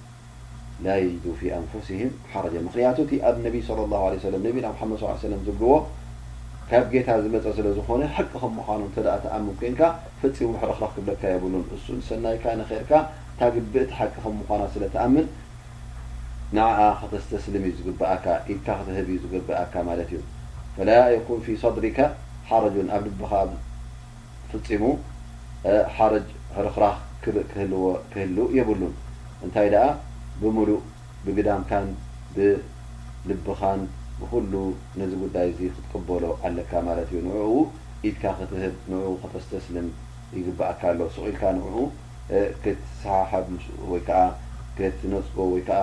[0.87, 1.07] ላ የ
[1.39, 5.65] ፊ ኣንፍሲህም ሓረጃ ምክንያቱ እቲ ኣብነቢይ ለ ላ ለ ለ ነቢና መድ ስ ለም ዝግቦ
[6.71, 9.81] ካብ ጌታ ዝመፀ ስለ ዝኾነ ሓቂ ከም ምኳኑ እተ ተኣምን ኮንካ
[10.21, 12.91] ፍፂሙ ሕርክራክ ክብለካ የብሉን እሱ ሰናይካ ንርካ
[13.41, 15.27] ታግብእቲ ሓቂ ከም ምኳኖት ስለተኣምን
[16.57, 20.21] ንኣ ክተስተስልም እዩ ዝግብኣካ ኢካ ክትህብ ዩ ዝግብኣካ ማለት እዩ
[20.77, 21.99] ፈላ የኩን ፊ ሰድሪካ
[22.51, 23.33] ሓረጁን ኣብ ልብኻ
[24.53, 24.85] ፍፂሙ
[25.97, 26.99] ሓረጅ ሕርክራክ
[28.13, 28.95] ክህልው የብሉን
[29.47, 29.69] እንታይ
[30.43, 30.81] ብሙሉእ
[31.25, 31.87] ብግዳምካን
[32.35, 33.81] ብልብኻን
[34.19, 34.53] ብኩሉ
[34.99, 37.31] ነዚ ጉዳይ እዚ ክትቀበሎ ኣለካ ማለት እዩ ን
[38.09, 39.89] ኢድካ ክትህብ ን ከተስተስልም
[40.37, 41.69] ይግብእካ ኣሎ ስቂኢልካ ንኡ
[42.63, 43.31] ትሰሓሓ
[43.93, 44.03] ወይ
[45.01, 45.81] ትነፅቦ ወይ ከዓ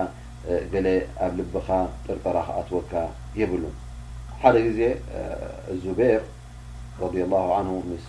[0.72, 0.86] ገለ
[1.24, 1.68] ኣብ ልብካ
[2.06, 2.92] ጥርጥራ ከኣትወካ
[3.40, 3.74] የብሉን
[4.40, 4.80] ሓደ ግዜ
[5.84, 6.20] ዙበር
[7.02, 7.98] ረ ላ ን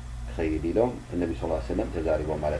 [1.95, 2.51] ተዛሪቦም ማ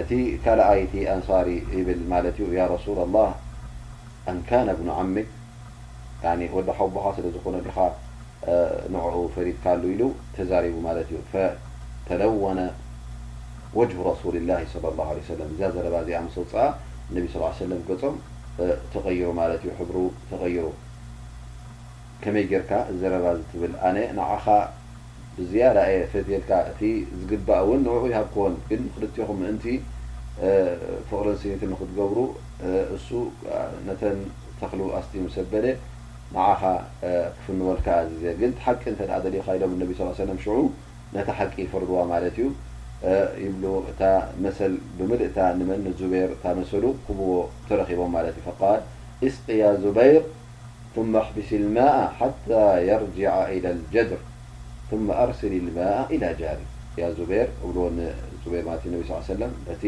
[0.00, 0.10] እቲ
[0.42, 1.46] ካልኣይ ቲ ኣንሳር
[1.78, 3.28] ይብል ማለት ዩ ያ ረሱላ لላه
[4.30, 5.28] ኣንካነ ብኑ ዓምግ
[6.56, 7.78] ወዲ ቦካ ስለ ዝኮነ ድኻ
[8.94, 10.02] ንዕኡ ፈሪድካ ሉ ኢሉ
[10.36, 11.18] ተዛሪቡ ማለት እዩ
[12.08, 12.60] ተለወነ
[13.78, 15.08] ወጅه ረሱሊ ላه صለى له
[15.40, 16.52] ለ እዛ ዘረባ እዚኣ ሰፅ
[17.16, 17.24] ነቢ
[17.72, 18.16] ለም ገፅም
[18.94, 19.96] ተغይሩ ማለት ሕብሩ
[20.30, 20.64] ተغይሩ
[22.22, 23.72] ከመይ ርካ ዘረባ ትብል
[25.48, 26.80] ዝያ የ ፈትልካ እቲ
[27.20, 29.64] ዝግባእ እውን ንዑ ሃኮን ግን ክልኹም ምእንቲ
[31.08, 32.16] ፍቅሪን ስኒ ንክትገብሩ
[33.06, 33.10] ሱ
[33.86, 34.02] ነተ
[34.60, 35.64] ተክ ኣስት ሰበደ
[36.36, 36.62] መعኻ
[37.38, 37.88] ክፍንበልካ
[38.62, 39.82] ሓቂ ካ ኢሎም ل
[40.54, 40.62] ዑ
[41.16, 42.46] ነቲ ሓቂ ፈርድዋ ማለት ዩ
[43.60, 44.00] ብ እታ
[44.46, 45.70] መሰል ብምልእታ ንመ
[46.12, 47.28] በር ታ መሰሉ ክብዎ
[47.68, 50.22] ተረኺቦም ለት ዩ ል ስጢ ያ زበይር
[50.94, 51.78] ثመ ኣብስ ማ
[52.18, 53.58] ሓታى يርጅع إى
[53.96, 54.20] ጀድር
[54.94, 55.78] ኣርሲል ልማ
[56.14, 56.60] ኢላ ጃሪ
[57.00, 58.00] ያ ዚበር እብልዎ ን
[58.42, 59.82] ዙበር ማለትእ ነብ ስ ሰለም እቲ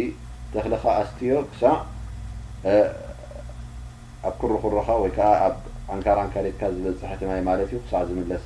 [0.52, 1.74] ተኽልካ ኣስትዮ ክሳዕ
[4.28, 5.54] ኣብ ክር ክሮካ ወይከዓ ኣብ
[5.94, 8.44] ኣንካር ኣንካሬትካ ዝፀሕትናይ ማለት እዩ ክሳዕ ዝምለስ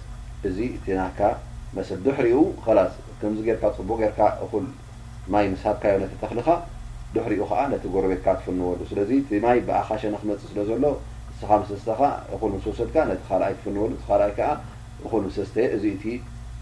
[0.48, 1.20] እዚ እቲናካ
[1.76, 2.36] መስል ድሕርኡ
[2.78, 4.66] ላስ ከምዚ ጌርካ ፅቡቅ ጌርካ እኩል
[5.32, 6.48] ማይ ምስ ሃብካዮ ነተ ተኽሊኻ
[7.14, 10.84] ድሕሪኡ ከዓ ነቲ ጎረቤትካ ትፍንዎሉ ስለዚ እቲ ማይ ብኣኻሸነ ክመፅእ ስለ ዘሎ
[11.32, 12.00] ንስኻ ምስለስተኻ
[12.34, 14.50] እኩል ምስወሰድካ ነቲ ካልኣይ ትፍንሉ ካኣይ ከዓ
[15.06, 15.66] እኩ ስስተየ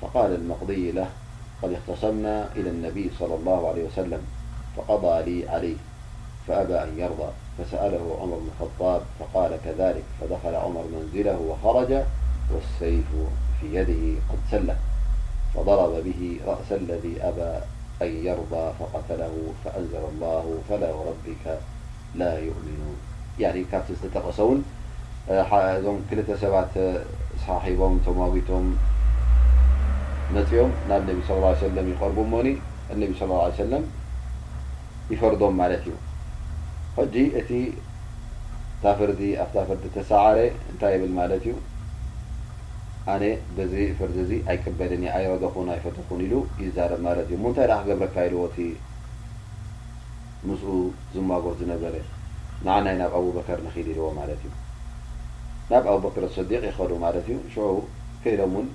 [0.01, 1.09] فقال المقضي له
[1.61, 5.75] قد اختصلنا إلى النبياعوسلمفقضى لي علي
[6.47, 11.93] فأبى أن يرضى فسأله عمر بن الخاب فقال كذلك فدخل عمر منزله وخرج
[12.53, 13.05] والسيف
[13.61, 14.73] في يده قد سل
[15.55, 17.51] فضرب به رأس الذي أبى
[18.01, 21.59] أن يرضى فقتله فأنزل الله فل ربك
[22.15, 22.95] لا يؤمنون
[23.41, 24.57] عن كبت تتقصو
[26.11, 27.03] كلت سبت
[27.47, 28.77] صحبم تم
[30.31, 30.37] مم
[30.89, 32.57] نبي صلى الله عيه وسلم يقربن
[32.91, 33.83] النب صلى اله عليه وسلم
[35.11, 35.83] يفرضم ملت
[36.97, 37.15] حج
[38.83, 39.11] ت فر
[39.67, 40.37] فر تسعر
[40.81, 41.45] ن يبل ت
[43.09, 43.23] ኣነ
[43.57, 46.33] በዚ ፍርዲ እዚ ኣይቀበድኒ ኣይረገኩን ኣይፈተኩን ኢሉ
[46.63, 48.57] ይዛረብ ማለት እዩ ሞ ንታይ ና ክገብረካ ይልዎቲ
[50.47, 50.69] ምስኡ
[51.13, 51.95] ዝማጎት ዝነበረ
[52.65, 54.51] ንዓናይ ናብ ኣቡበከር ንክል ይልዎ ማለት እዩ
[55.71, 57.65] ናብ ኣብበከር ስዲቅ ይከሉ ማለት እዩ ሽዑ
[58.25, 58.67] ከይሎም ውን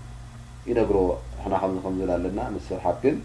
[0.70, 1.04] ይነግርዎ
[1.44, 3.16] ሕና ከምዚ ከምዝብ ኣለና ምስ ስርሓት ግን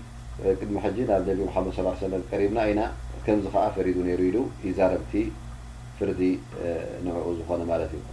[0.59, 2.81] ቅድሚ ሕጂ ናብ ደቢሓመሰባር ሰለ ቀሪብና ኢና
[3.25, 4.37] ከምዚ ከዓ ፈሪዱ ነይሩ ኢሉ
[4.67, 5.13] ይዛረብቲ
[5.97, 6.21] ፍርዲ
[7.05, 8.05] ንዕኡ ዝኮነ ማለት እዩ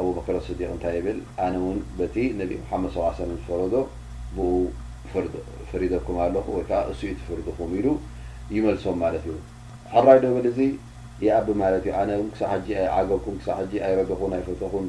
[0.00, 3.74] ኣብበከር ስዲቅ እንታይ ይብል ኣነ ውን በቲ ንኢ ሓመድ ሰብ ሰን ዝፈረዶ
[4.36, 4.50] ብኡ
[5.70, 7.86] ፍሪደኩም ኣለኹ ወይከዓ እሱኢ ትፈርድኩም ኢሉ
[8.54, 9.34] ይመልሶም ማለት እዩ
[9.92, 10.58] ሕራይዶብል እዚ
[11.24, 14.86] ይኣብ ማለት እዩ ኣነ ክሳብ ጂ ኣዓገብኩም ክሳብ ጂ ኣይረኩም ኣይፈትኩም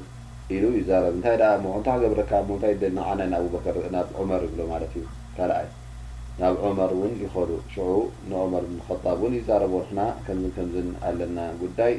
[0.55, 1.35] ኢሉ ይረ እንታይ
[1.79, 2.97] ንታ ገረካ ታ ደል
[3.39, 5.03] ኣብከርናብ ዑመር ይብሎ ማለት እዩ
[5.37, 5.67] ካአይ
[6.41, 7.77] ናብ ዑመር እውን ይኸሉ ሽ
[8.31, 11.93] ንዑመር ከጣብ እውን ይዛረቡ ርክና ከምዝ ከምዝን ኣለና ጉዳይ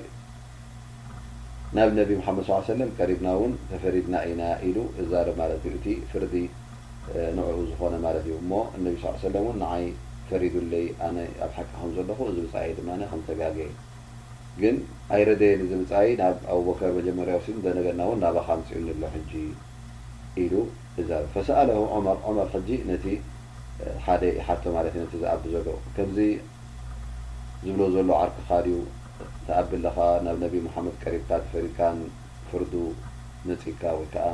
[1.78, 6.32] ናብ ነቢ መሓመድ ሳ ሰለም ቀሪድና እውን ተፈሪድና ኢና ኢሉ እዛርብ ማለት እዩ እቲ ፍርዲ
[7.36, 9.84] ንዕዑ ዝኮነ ማለት እዩ እሞ እነቢ ስ ሰለም እውን ንዓይ
[10.30, 13.58] ፈሪዱለይ ኣነ ኣብ ሓቂ ከምዘለኩ እዚ ምፀይ ድማ ከምዝተጋግ
[14.62, 14.76] ግን
[15.16, 19.32] ኣይረደየን ዚ ምፅይ ናብ ኣብበከር መጀመርያ ሲ ነገድና እውን ናባካምፅኡንሎ ሕጂ
[20.44, 20.54] ኢሉ
[21.02, 21.88] እዛርብ ፈሰኣለ ር
[22.28, 23.06] ዑመር ሕጂ ነቲ
[24.06, 25.68] ሓደ ይሓቶ ማለት እ ነ ዝኣብ ዘሎ
[25.98, 26.18] ከምዚ
[27.64, 28.74] ዝብሎ ዘሎ ዓርክ ካድዩ
[29.58, 31.98] ኣብለካ ናብ ነብ ሙሓመድ ቀሪብካ ተፈሪድካን
[32.48, 32.72] ፍርዱ
[33.48, 34.26] ነፂካ ወይከዓ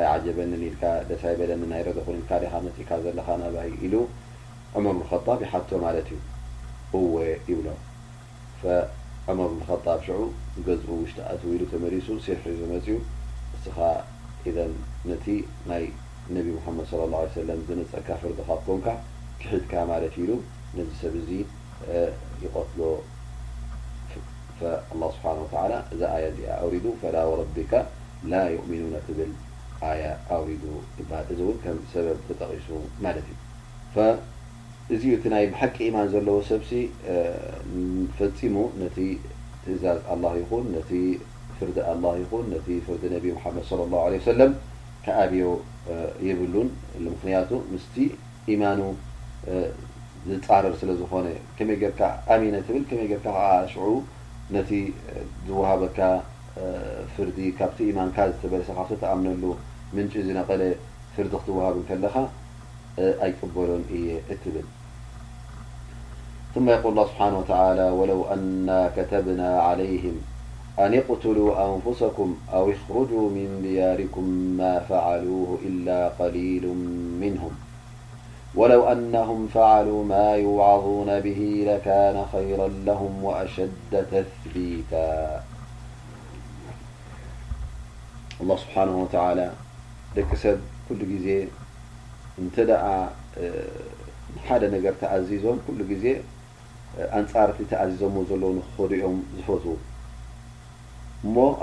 [0.00, 1.98] ኣይዓጀበኒን ኢልካ ደሳይ በለኒ ናይ ረዶ
[2.28, 3.94] ካካ ነፂካ ዘለካ ናባይ ኢሉ
[4.74, 6.20] ዑመር ብልከጣብ ይሓፍቶ ማለት እዩ
[6.98, 7.14] እወ
[7.50, 7.80] ይብሎም
[9.24, 10.20] ፈዑመር ብልከጣብ ሽዑ
[10.66, 12.98] ገዝኡ ውሽጢ ኣተው ኢሉ ተመሪሱ ስርሕ ዝመፅኡ
[13.56, 13.76] እስኻ
[14.50, 14.74] ኢን
[15.10, 15.24] ነቲ
[15.72, 15.84] ናይ
[16.36, 18.88] ነቢ ሙሓመድ ለ ላ ሰለም ዝነፀካ ፍርዱ ካብኮምካ
[19.42, 20.30] ትሕድካ ማለት ኢሉ
[20.76, 21.30] ነዚ ሰብ እዚ
[22.44, 22.80] ይቀትሎ
[24.62, 24.68] ه
[25.14, 27.72] ስብሓ እዛ ኣ እዚ ውሪዱ ላ ረቢካ
[28.32, 28.82] ላ ؤሚኑ
[29.18, 29.32] ብል
[30.02, 30.04] ያ
[30.40, 30.44] ው
[31.08, 32.68] በሃል እዚ ከም ሰበብ ተጠቂሱ
[33.04, 33.36] ማለት እዩ
[34.94, 36.70] እዚ እቲ ይ ብሓቂ ኢማን ዘለዎ ሰብሲ
[38.18, 38.96] ፈፂሙ ነቲ
[39.62, 40.00] ትእዛዝ
[40.40, 40.90] ይኹን ነቲ
[41.58, 41.92] ፍርዲ ኣ
[42.32, 42.46] ኹን
[42.88, 43.14] ፍርዲ ነ
[43.56, 44.52] መድ صለ ሰለም
[45.04, 45.46] ከኣድዮ
[46.28, 46.68] የብሉን
[47.14, 47.50] ምክንያቱ
[47.84, 47.88] ስ
[48.54, 48.80] ኢማኑ
[50.28, 51.26] ዝፃርር ስለዝኮነ
[51.56, 52.00] ከመይ ርካ
[52.34, 53.34] ኣሚነ ብል ይ ር
[53.72, 53.74] ሽ
[54.52, 54.66] نت
[55.50, 56.20] وهبك
[57.16, 57.30] فر
[57.80, 59.54] إيمان تمن
[59.92, 60.44] من نل
[61.18, 62.04] ر توهب ل
[63.00, 64.60] يبل ل
[66.54, 70.20] ثم يقول الله سبحنه وتعلى ولو أنا كتبنا عليهم
[70.78, 74.24] أن اقتلوا أنفسكم أو اخرجوا من دياركم
[74.58, 76.64] ما فعلوه إلا قليل
[77.22, 77.52] منهم
[78.56, 84.84] ولو أنهم فعلوا ما يوعظون به لكان خيرا لهم وأشد تثبي
[88.40, 89.50] الله سبحانه وتعلى
[90.16, 91.26] دك سብ كل ዜ
[94.48, 96.16] حد نر تأزز كل ዜ
[97.18, 98.02] أنر تعزز
[98.42, 99.68] ل نኦ ዝفت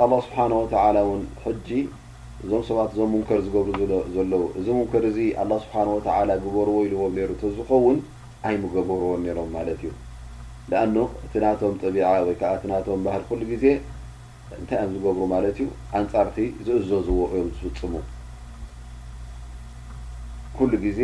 [0.02, 1.90] الله سبحنه وتعلى
[2.46, 3.68] እዞም ሰባት እዞም ሙንከር ዝገብሩ
[4.16, 7.98] ዘለው እዚ ሙንከር እዚ ኣላ ስብሓን ወተዓላ ግበርዎ ኢልዎም ነሩ እተዝኸውን
[8.48, 9.92] ኣይምገበርዎም ነሮም ማለት እዩ
[10.72, 13.66] ንኣኑ እቲ ናቶም ጥቢዓ ወይ ከዓ እቲ ናቶም ባህል ኩሉ ግዜ
[14.60, 15.68] እንታይ እዮም ዝገብሩ ማለት እዩ
[16.00, 16.38] ኣንፃርቲ
[16.68, 17.94] ዝእዘዝዎ እዮም ዝፍፅሙ
[20.58, 21.00] ኩሉ ግዜ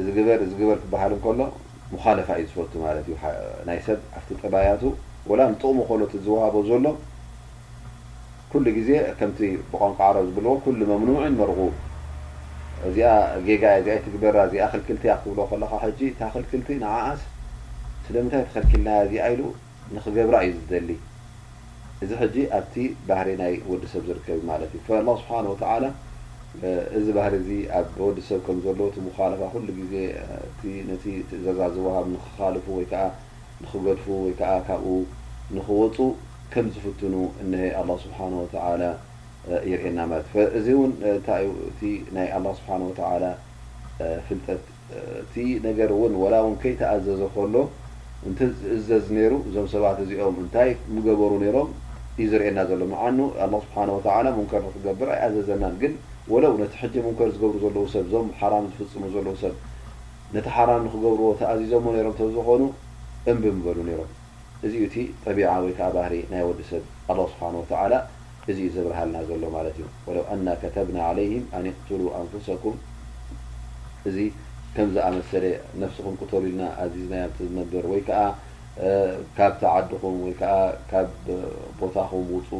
[0.00, 1.40] እዚ በር እዚ ግበር ክበሃል እከሎ
[1.94, 3.16] ሙካለፋ እዩ ዝፈቱ ማለት እዩ
[3.68, 4.82] ናይ ሰብ ኣፍቲ ጥራያቱ
[5.32, 6.86] ወላ ንጥቕሙ ኮሎት ዝዋሃቦ ዘሎ
[8.52, 9.40] ኩሉ ግዜ ከምቲ
[9.70, 11.72] ብቆንቋዕሮ ዝብልዎ ኩሉ መምኑዒን መርغብ
[12.88, 13.10] እዚኣ
[13.62, 17.20] ጋ ዚትግበራ እዚኣ ክልክልቲ ክትብል ከለካ ጂ ታ ክልክልቲ ንዓዓስ
[18.06, 19.40] ስለምንታይ ተከልክልና ዚኢሉ
[19.94, 20.90] ንክገብራ እዩ ዝደሊ
[22.04, 22.74] እዚ ሕጂ ኣብቲ
[23.08, 25.84] ባህሪ ናይ ወዲሰብ ዝርከብ ማለት እዩ ه ስብሓን ተላ
[27.00, 27.48] እዚ ባህር እዚ
[27.80, 28.78] ኣብወዲሰብ ከም ዘሎ
[29.32, 29.94] ላፋ ሉ ግዜ
[30.90, 31.04] ነቲ
[31.40, 31.44] እዛ
[31.74, 32.94] ዝወሃብ ንክካልፉ ወይከ
[33.62, 34.94] ንክገድፉ ወይከዓ ካብኡ
[35.56, 35.96] ንክወፁ
[36.52, 38.82] ከምዝፍትኑ እ ኣላ ስብሓወተዓላ
[39.70, 41.80] ይርእየና ማለት እዚ እውን ንታይዩ እቲ
[42.16, 43.24] ናይ ኣላ ስብሓወተዓላ
[44.26, 44.62] ፍልጠት
[45.22, 45.34] እቲ
[45.66, 47.54] ነገር እውን ወላ ውንከይ ተኣዘዘ ከሎ
[48.28, 51.70] እንቲእዘዝ ነይሩ እዞም ሰባት እዚኦም እንታይ ምገበሩ ነይሮም
[52.22, 55.92] እዩ ዝርእየና ዘሎ ዓኑ ኣላ ስብሓወተዓላ ሙንከር ክገብር ኣይኣዘዘናን ግን
[56.32, 59.54] ወለው ነቲ ሕጂ ሙንከር ዝገብሩ ዘለዉ ሰብ እዞም ሓራም ዝፍፅሙ ዘለዉ ሰብ
[60.36, 62.62] ነቲ ሓራም ንክገብርዎ ተኣዚዘዎ ሮም ዝኮኑ
[63.32, 64.10] እምብ ምበሉ ነሮም
[64.66, 67.92] እዚኡ እቲ ጠቢዓ ወይ ከዓ ባህሪ ናይ ወዲሰብ ኣላ ስብሓና ተላ
[68.50, 72.76] እዚዩ ዘብረሃልና ዘሎ ማለት እዩ ወለው ኣና ከተብና ዓለይህም ኣንቅትሉ ኣንፍሰኩም
[74.10, 74.16] እዚ
[74.76, 75.44] ከምዝ ኣመሰለ
[75.82, 78.20] ነፍሲኹም ክተል ኢልና ኣዚዝናዮ ዝነገር ወይከዓ
[79.36, 80.54] ካብ ተዓዲኹም ወይከዓ
[80.90, 81.08] ካብ
[81.78, 82.52] ቦታኹም ውፅእ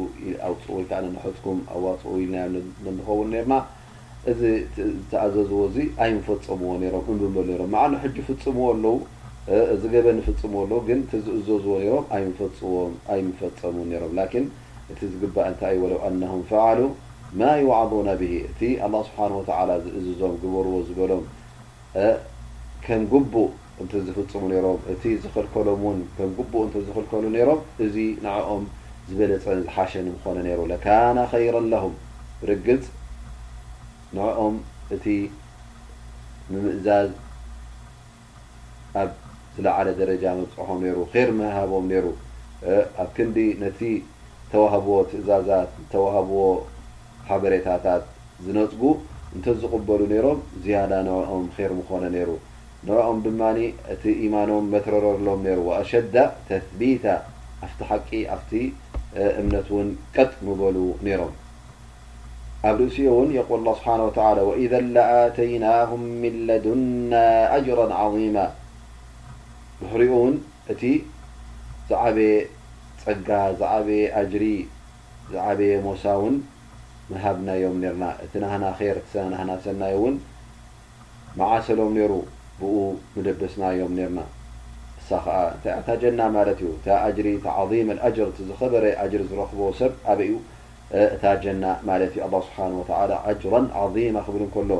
[0.49, 3.53] ው ወይከዓ ነትኩም ኣዋፅኡ ኢልናዮም ንንኸውን ነርና
[4.31, 8.95] እዚተኣዘዝዎ እዚ ኣይፈፅምዎ ነሮም እብምር ሮም መዓኑ ሕጂ ፍፅምዎ ኣለው
[9.73, 12.21] እዚ ገበ ንፍፅም ሎ ግን እቲዝእዘዝዎ ሮም ኣይ
[13.27, 14.45] ምፈፀሙ ሮም ላን
[14.91, 16.79] እቲ ዝግባእ እንታይ ወለው ኣናም ፈዓሉ
[17.39, 19.49] ማ ይዋዓضና ብሂ እቲ ኣላه ስብሓ ተ
[19.85, 21.23] ዝእዝዞም ግበርዎ ዝበሎም
[22.83, 23.49] ከም ግቡእ
[23.81, 27.95] እን ዝፍፅሙ ሮም እቲ ዝኽልከሎም ው ም ቡእ እ ዝክልከሉ ሮም እዚ
[28.25, 28.63] ንዕኦም
[29.09, 31.93] ዝበለፀ ዝሓሸን ምኮነ ነሩ ለካና ከይረ ለም
[32.49, 32.83] ርግፅ
[34.17, 34.55] ንኦም
[34.97, 35.05] እቲ
[36.51, 37.09] ንምእዛዝ
[40.11, 40.79] ረጃ መፅሖም
[41.27, 41.85] ር መሃቦም
[43.01, 43.79] ኣብ ክንዲ ነቲ
[44.51, 46.39] ተዋህብዎ ትእዛዛት ተህብዎ
[47.27, 48.03] ሓበሬታታት
[48.45, 48.81] ዝነፅጉ
[49.37, 50.91] እተ ዝقበሉ ሮም ዝያዳ
[51.35, 52.29] ኦም ር ኮነ ይሩ
[52.87, 53.41] ንعኦም ድማ
[53.93, 56.15] እቲ ኢማኖም መረረሎም وሸዳ
[56.49, 57.05] ተثቢታ
[57.79, 58.51] ቲ ቂ ቲ
[59.41, 61.33] እምነት ውን ቀጥ ምበሉ ነሮም
[62.69, 63.47] ኣብ ርእሲዮ ውን اه
[63.79, 64.73] ስብሓه و وإذ
[65.37, 66.03] ተይናهም
[66.47, 67.11] ለዱና
[67.57, 68.37] أጅራ عظم
[69.83, 70.35] ብሕሪኡ እውን
[70.71, 70.81] እቲ
[71.89, 72.31] ዝዓበየ
[73.03, 74.45] ፀጋ ዝዓበየ ኣጅሪ
[75.33, 76.35] ዝዓበየ ሞሳ እውን
[77.11, 78.65] መሃብና ዮም ርና እቲ ናና
[78.95, 78.97] ር
[79.33, 80.15] ናና ሰናይ ውን
[81.39, 82.13] መዓሰሎም ነይሩ
[82.59, 82.75] ብኡ
[83.15, 84.19] ምደበስና ዮም ነርና
[84.99, 87.27] እሳ ከዓ ታ ታ ጀና ማለት እዩ እታ ጅሪ
[87.89, 90.35] ም ጅር ቲ ዝኸበረ ጅሪ ዝረክቦ ሰብ ኣበ ዩ
[91.15, 92.91] እታ ጀና ማለት እዩ ኣه ስብሓን ተ
[93.29, 93.53] ኣጅራ
[93.83, 94.71] عظማ ክብል እ ከሎ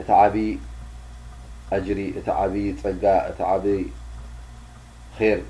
[0.00, 0.20] እቲ ዓ
[1.98, 3.04] ሪ እቲ ዓብ ፀጋ
[3.64, 3.96] ቲ ብ
[5.20, 5.40] ር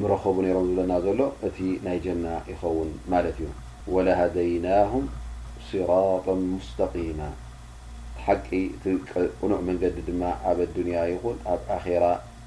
[0.00, 3.46] ምረከቡ ነሮም ዝለና ዘሎ እቲ ናይ ጀና ይኸውን ማለት እዩ
[3.94, 5.04] ወላሃደይናሁም
[5.68, 7.20] ስራጣ ሙስተቂማ
[8.24, 8.46] ሓቂ
[8.76, 8.84] እቲ
[9.40, 12.04] ቅኑዕ መንገዲ ድማ ዓበ ዱንያ ይኹን ኣብ ኣራ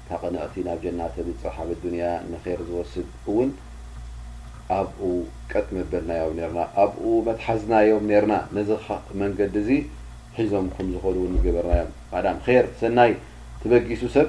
[0.08, 3.50] ታቐነቕቲ ናብ ጀና ተብፅ ዓበ ዱንያ ንር ዝወስድ እውን
[4.78, 5.02] ኣብኡ
[5.52, 8.70] ቀጥ መበልናዮም ርና ኣብኡ መትሓዝናዮም ነርና ነዚ
[9.22, 9.70] መንገዲ እዚ
[10.38, 11.90] ሒዞም ከም ዝኾኑውን ይገበርናዮም
[12.60, 13.12] ር ሰናይ
[13.62, 14.28] ትበጊሱ ሰብ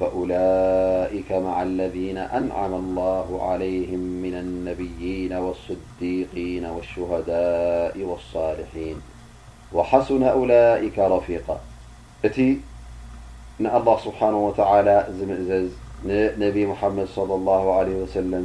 [0.00, 8.96] فألئك مع الذين أنعم الله عليهم من النبيين والصديقين والشهداء والصالحين
[9.72, 11.48] وحن ألئك ريق
[12.22, 12.38] ت
[13.60, 15.06] الله سبحانه وتعلى
[16.42, 18.44] نب محمد صلى الله عليه وسلم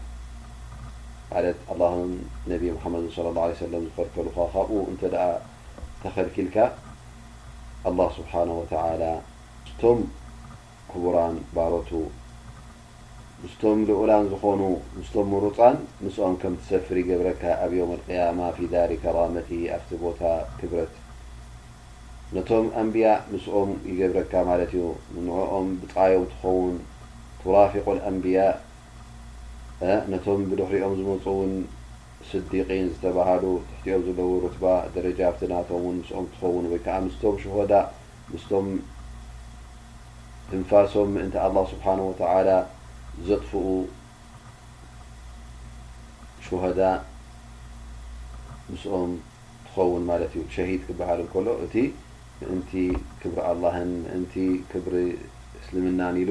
[2.50, 5.36] لله ب محم صى ال عليهسلل
[6.16, 6.72] لك
[7.88, 9.02] ኣ ስብሓነ ተላ
[9.68, 10.00] ስቶም
[10.90, 11.90] ክቡራን ባህረቱ
[13.42, 14.60] ምስቶም ልኡላን ዝኾኑ
[14.98, 20.20] ምስቶም ምሩፃን ምስኦም ከም ትሰፍር ይገብረካ ኣብ ዮም ቅያማ ፊዳሪ ከራመቲ ኣፍቲ ቦታ
[20.60, 20.94] ክብረት
[22.36, 24.84] ነቶም ኣንብያዕ ምስኦም ይገብረካ ማለት እዩ
[25.24, 26.76] ንኦም ብፃየ ትኸውን
[27.42, 28.38] ትራፊቆ ኣንብያ
[30.12, 31.54] ነቶም ብድሕሪኦም ዝመፁ ውን
[32.30, 33.44] ስዲን ዝተባሃሉ
[33.84, 37.38] ትሕትኦም ዘለው ባ ደረጃ ብናቶም ስኦም ትከውን ወይከዓ ስም
[38.48, 38.68] ስም
[40.56, 42.10] እንፋሶም ምእንቲ له ስብሓه و
[43.28, 43.62] ዘጥፍኡ
[46.46, 46.80] ሽዳ
[48.70, 49.12] ምስኦም
[49.66, 51.74] ትከውን ማለት ዩ ሸሂድ ክበሃል ሎ እቲ
[52.48, 52.72] ምእንቲ
[53.22, 53.38] ክብሪ
[53.78, 54.34] ኣን ምእንቲ
[54.70, 54.94] ክብሪ
[55.60, 56.30] እስልምና ኢሉ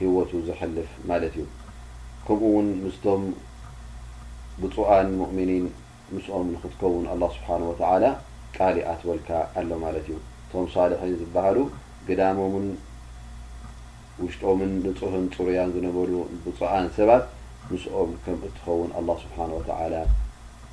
[0.00, 1.44] ሂወቱ ዝልፍ ማለት እዩ
[2.26, 3.22] ከምኡ ውን ምስም
[4.62, 5.66] ብፁኣን ሙእሚኒን
[6.14, 8.04] ምስኦም ንክትከውን ኣ ስብሓ ወተላ
[8.56, 9.30] ቃሊ ኣትወልካ
[9.60, 11.58] ኣሎ ማለት እዩ እቶም ሳሌክ ዝበሃሉ
[12.08, 12.66] ግዳሞምን
[14.22, 16.12] ውሽጦምን ንፁህን ፅሩያን ዝነበሉ
[16.46, 17.24] ብፁቃን ሰባት
[17.70, 18.90] ምስኦም ከም እትኸውን
[19.24, 19.38] ስብሓ
[19.68, 19.94] ተ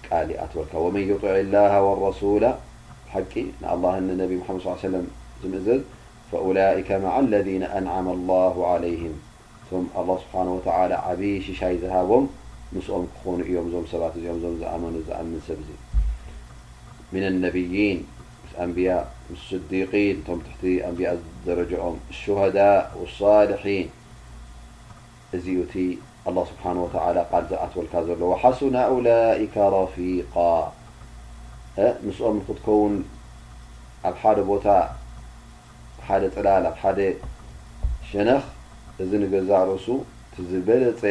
[0.08, 2.46] ቃሊ ኣትወልካ ወመን ዩጢዕ ላሃ ወረሱላ
[3.14, 5.06] ሓቂ ንኣላ ንነቢ መድ ስ ሰለም
[5.42, 5.82] ዝምእዘዝ
[6.32, 9.16] ፈላከ መ ለذነ ኣንዓማ ላሁ ዓለይም
[9.62, 9.86] እቶም
[10.24, 12.26] ስብሓ ተ ዓብይ ሽሻይ ዝሃቦም
[12.74, 15.72] ምስኦም ክኾኑ እዮም እዞም ሰባት እዚኦም እዞም ዝኣመኑ ዝኣምን ሰብ ዚ
[17.12, 18.00] ምና ነብይን
[18.52, 18.90] ስ ንያ
[19.46, 20.64] ስስዲን ቶም ትሕቲ
[20.94, 21.10] ንብያ
[21.46, 22.82] ደረጀኦም ሽሃዳء
[23.18, 23.88] صልሒን
[25.36, 25.76] እዚኡ እቲ
[26.36, 26.64] له ስብሓ
[27.18, 27.20] ል
[27.52, 29.42] ዝኣትወልካ ዘሎ ሓሱና ውላئ
[29.78, 30.36] ረፊق
[32.08, 32.94] ምስ ኦም ክትከውን
[34.10, 34.66] ኣብ ሓደ ቦታ
[36.08, 37.00] ሓደ ፅላል ኣብ ሓደ
[38.10, 38.44] ሸነኽ
[39.04, 39.88] እዚ ንገዛ ርእሱ
[40.34, 41.04] ትዝበለፀ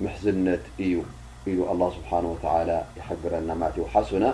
[0.00, 4.32] الله سبحانه وتعلى يحرنحن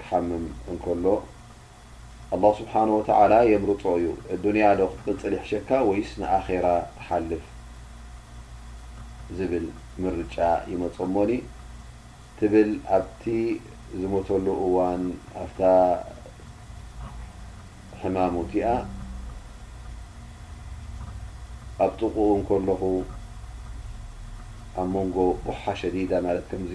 [0.00, 1.06] ክሓምም እንከሎ
[2.34, 6.66] ኣላه ስብሓና ወተላ የምርፆ እዩ እዱንያ ዶ ክቅንፅሊሕሸካ ወይስ ንኣራ
[7.06, 7.44] ሓልፍ
[9.38, 9.66] ዝብል
[10.04, 10.36] ምርጫ
[10.72, 11.32] ይመፀሞኒ
[12.38, 13.22] ትብል ኣብቲ
[14.00, 15.02] ዝመተሉ እዋን
[15.42, 15.60] ኣፍታ
[18.02, 18.66] ሕማሙእቲኣ
[21.86, 22.82] ኣብ ጥቁ እንከለኹ
[24.80, 25.16] ኣብ መንጎ
[25.46, 26.74] ቦሓ ሸዲዳ ማለት ከምዚ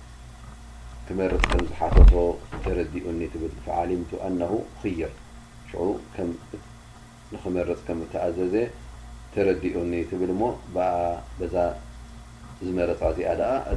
[1.19, 2.13] መርፅ ከም ዝሓፈቶ
[2.63, 3.53] ተረዲኡኒ ትብል
[3.89, 4.41] ሊምቱ ኣነ
[4.81, 5.11] ክየር
[5.69, 5.71] ሽ
[7.33, 8.55] ንክመርፅ ከም ተኣዘዘ
[9.33, 10.41] ተረዲኡኒ ትብል እሞ
[11.53, 11.67] ዛ
[12.65, 13.29] ዝመረፃ እዚኣ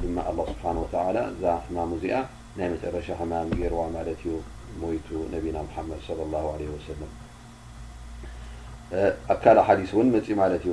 [0.05, 0.17] ድማ
[0.53, 1.05] ስብሓ
[1.43, 2.17] ዛ ሕማሙ ዚኣ
[2.59, 4.35] ናይ መጨረሻ ማም ገርዋ ማለት እዩ
[4.81, 6.01] ሞቱ ነብና ሓመድ
[6.61, 7.13] ለ ወሰለም
[9.33, 10.73] ኣብ ካል ሓዲስ ውን መፅእ ማለት እዩ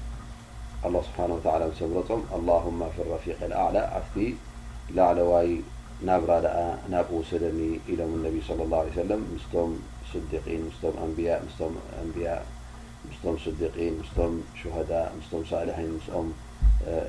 [0.83, 1.17] ስብሓ
[1.61, 4.15] ላ ምረፆም ማ ፍ ረፊቅ ኣዕላ ኣብቲ
[4.97, 5.49] ላዕለዋይ
[6.07, 6.63] ናብራ ኣ
[6.93, 7.59] ናብውሰደኒ
[7.93, 9.71] ኢሎም ነቢ ለى ላه ሰለም ምስቶም
[10.11, 11.73] ስዲን ምስም ኣንብያ ስም
[12.03, 12.27] ኣንያ
[13.15, 16.27] ስቶም ስዲን ምስቶም ሸዳ ምስም ሳልሒን ምስኦም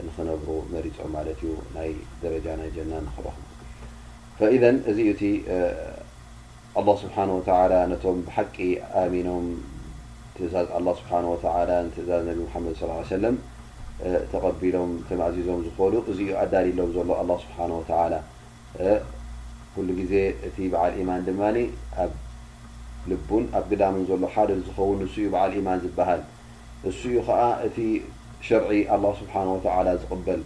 [0.07, 1.91] ንክነብሩ መሪፆም ማለት ዩ ናይ
[2.25, 3.47] ደረጃ ናይ ጀና ንክረኹም
[4.57, 4.63] ኢዘ
[4.93, 5.23] እዚኡእቲ
[7.05, 8.57] ስብሓ ወላ ነቶም ብሓቂ
[9.05, 9.47] ኣሚኖም
[10.37, 10.69] ትእዛዝ
[11.01, 11.13] ስብሓ
[11.89, 12.35] ንትእዛዝ ነ
[12.67, 13.37] መድ ስ ሰለም
[14.31, 18.15] ተቐቢሎም ተማእዚዞም ዝኮሉ እዚዩ ኣዳሊሎም ዘሎ ኣ ስብሓ ወተላ
[19.75, 20.15] ኩሉ ግዜ
[20.49, 21.43] እቲ በዓል ኢማን ድማ
[22.05, 22.11] ኣብ
[23.11, 26.21] ልቡን ኣብ ግዳምን ዘሎ ሓደ ዝኸውን ንሱ እዩ በዓል ኢማን ዝበሃል
[26.91, 27.77] እሱ እኡ ከዓ እቲ
[28.47, 30.41] ሸርዒ ኣላ ስብሓ ወተላ ዝቅበል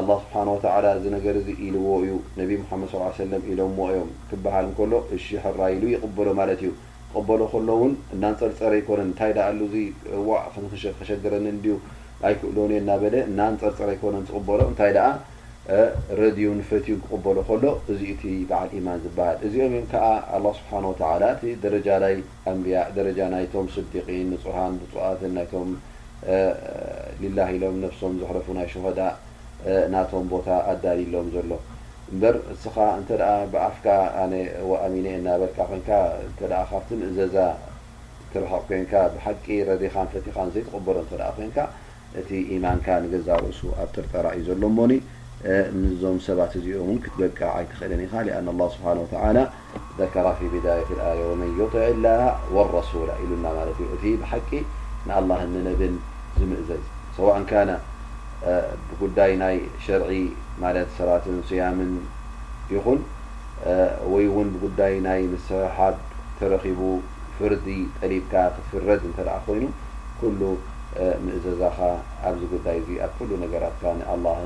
[0.00, 0.34] ኣ ስብሓ
[0.76, 2.90] ወላ እዚ ነገር ዚ ኢልዎ እዩ ነቢ ሙሓመድ
[3.22, 6.70] ሰለም ኢሎምሞ ዮም ክበሃል እከሎ እሽ ሕራኢሉ ይቕበሎ ማለት እዩ
[7.14, 9.76] ቅበሎ ከሎ እውን እናንፀርፀር ኣይኮነን እንታይ ዳ ኣሉ ዚ
[10.28, 10.36] ዋ
[10.98, 11.74] ከሸግረኒ ድዩ
[12.28, 15.06] ኣይ ክእሎኒየ እናበለ እናንፀርፀረ ኣይኮነ ትቕበሎ እንታይ ደኣ
[16.20, 20.04] ረድዩ ንፈት ክቕበሎ ከሎ እዚ እቲ በዓል ኢማን ዝበሃል እዚኦም ከዓ
[20.36, 22.14] ኣላ ስብሓን ወታዓላ እቲ ደረጃላይ
[22.52, 25.70] ኣንብያ ደረጃ ናይቶም ስዲቅን ንፁርሃን ብፅዋትን ናይቶም
[27.22, 29.00] ሊላ ኢሎም ነፍሶም ዘሕረፉ ናይ ሸሆዳ
[29.94, 31.50] ናቶም ቦታ ኣዳልሎም ዘሎ
[32.12, 33.10] እምበር እስኻ እተ
[33.52, 33.86] ብኣፍካ
[34.22, 34.24] ኣ
[34.70, 35.82] ወኣሚነየ እናበልካ ኮይ
[36.70, 37.36] ካብት እዘዛ
[38.32, 40.96] ተባሃቕ ኮይንካ ብሓቂ ረካንፈትኻን ዘይትቀበሎ
[41.36, 41.56] ኮይንካ
[42.18, 42.30] እቲ
[42.64, 44.92] ማንካ ንገዛርእሱ ኣብ ርጠራእዩ ዘሎ ሞኒ
[46.00, 48.08] ዞም ሰባት እዚኦ ትበቀይትክእለ ኢ
[48.58, 48.90] له ስብه
[50.26, 50.88] ራ ብዳية
[51.74, 52.08] ጢ ላ
[52.54, 53.44] ولرሱላ ሉና
[53.78, 54.50] ዩ እቲ ብቂ
[55.08, 55.94] ንኣه ነብን
[56.40, 56.82] ዝምእዘዝ
[57.14, 57.18] ሰ
[59.00, 59.56] ብዳይ ናይ
[59.86, 60.02] شር
[60.64, 61.92] ማለት ሰራትን ፅያምን
[62.74, 63.00] ይኹን
[64.12, 65.76] ወይ ውን ብጉዳይ ናይ ስሓ
[66.38, 66.80] ተረኺቡ
[67.36, 67.66] ፍርዲ
[68.00, 69.12] ጠሊብካ ትፍረድ እ
[69.46, 69.62] ኮይኑ
[71.24, 71.78] ምእዘዛኻ
[72.28, 74.44] ኣብዚ ጉዳይ እዚ ኣብ ኩሉ ነገራትካ ንኣላን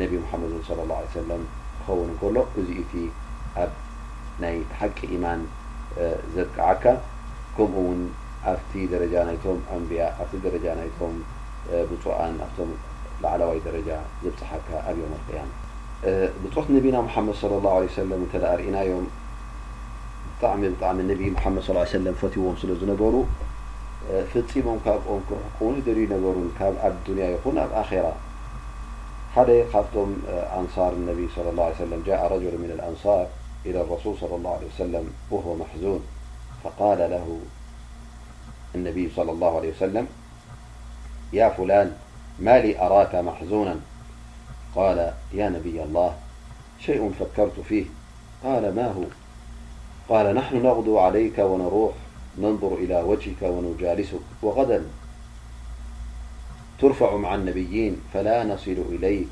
[0.00, 1.42] ነቢ ሙሓመድ ለ ላ ሰለም
[1.76, 2.92] ክኸውን ከሎ እዚ እቲ
[3.62, 3.72] ኣብ
[4.44, 5.40] ናይ ሓቂ ኢማን
[6.34, 6.84] ዘጥቀዓካ
[7.56, 8.00] ከምኡ እውን
[8.52, 11.14] ኣብቲ ደረጃ ናይቶም ኣንቢያ ኣብቲ ደረጃ ናይቶም
[11.90, 12.70] ብፁኣን ኣብቶም
[13.22, 13.90] ላዕለዋይ ደረጃ
[14.24, 15.50] ዘብፅሓካ ኣብ ዮም አቅያማ
[16.42, 19.06] ብፁት ነቢና መሓመድ ለ ላ ለሰለም እተ ርእናዮም
[20.30, 23.14] ብጣዕሚ ብጣዕሚ ነቢ መሓመድ ሰለም ፈትይዎም ስለ ዝነበሩ
[24.10, 24.24] ة
[30.64, 33.26] نصار انبي-لى الله لهلماء رجلمنالنصار
[33.66, 36.00] إلى الرسول صلى الله عليه وسلم وهو محزون
[36.64, 37.38] فقال له
[38.74, 41.96] النبي صلى الله عليه وسلميافلان
[42.40, 43.76] مالي أراك محزونا
[44.74, 46.14] قال يانبي الله
[46.78, 47.84] شيء فكرت فيه
[48.44, 48.94] قال ما
[50.08, 51.92] قال نحن نغضو عليك ونرو
[52.38, 54.84] ننظر إلى وجهك ونجالسك وغدا
[56.78, 59.24] ترفع مع النبيين فلا نصل إليه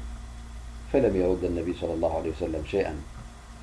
[0.93, 2.97] فلم يرد النبي صلى الله عليه وسلم شيئا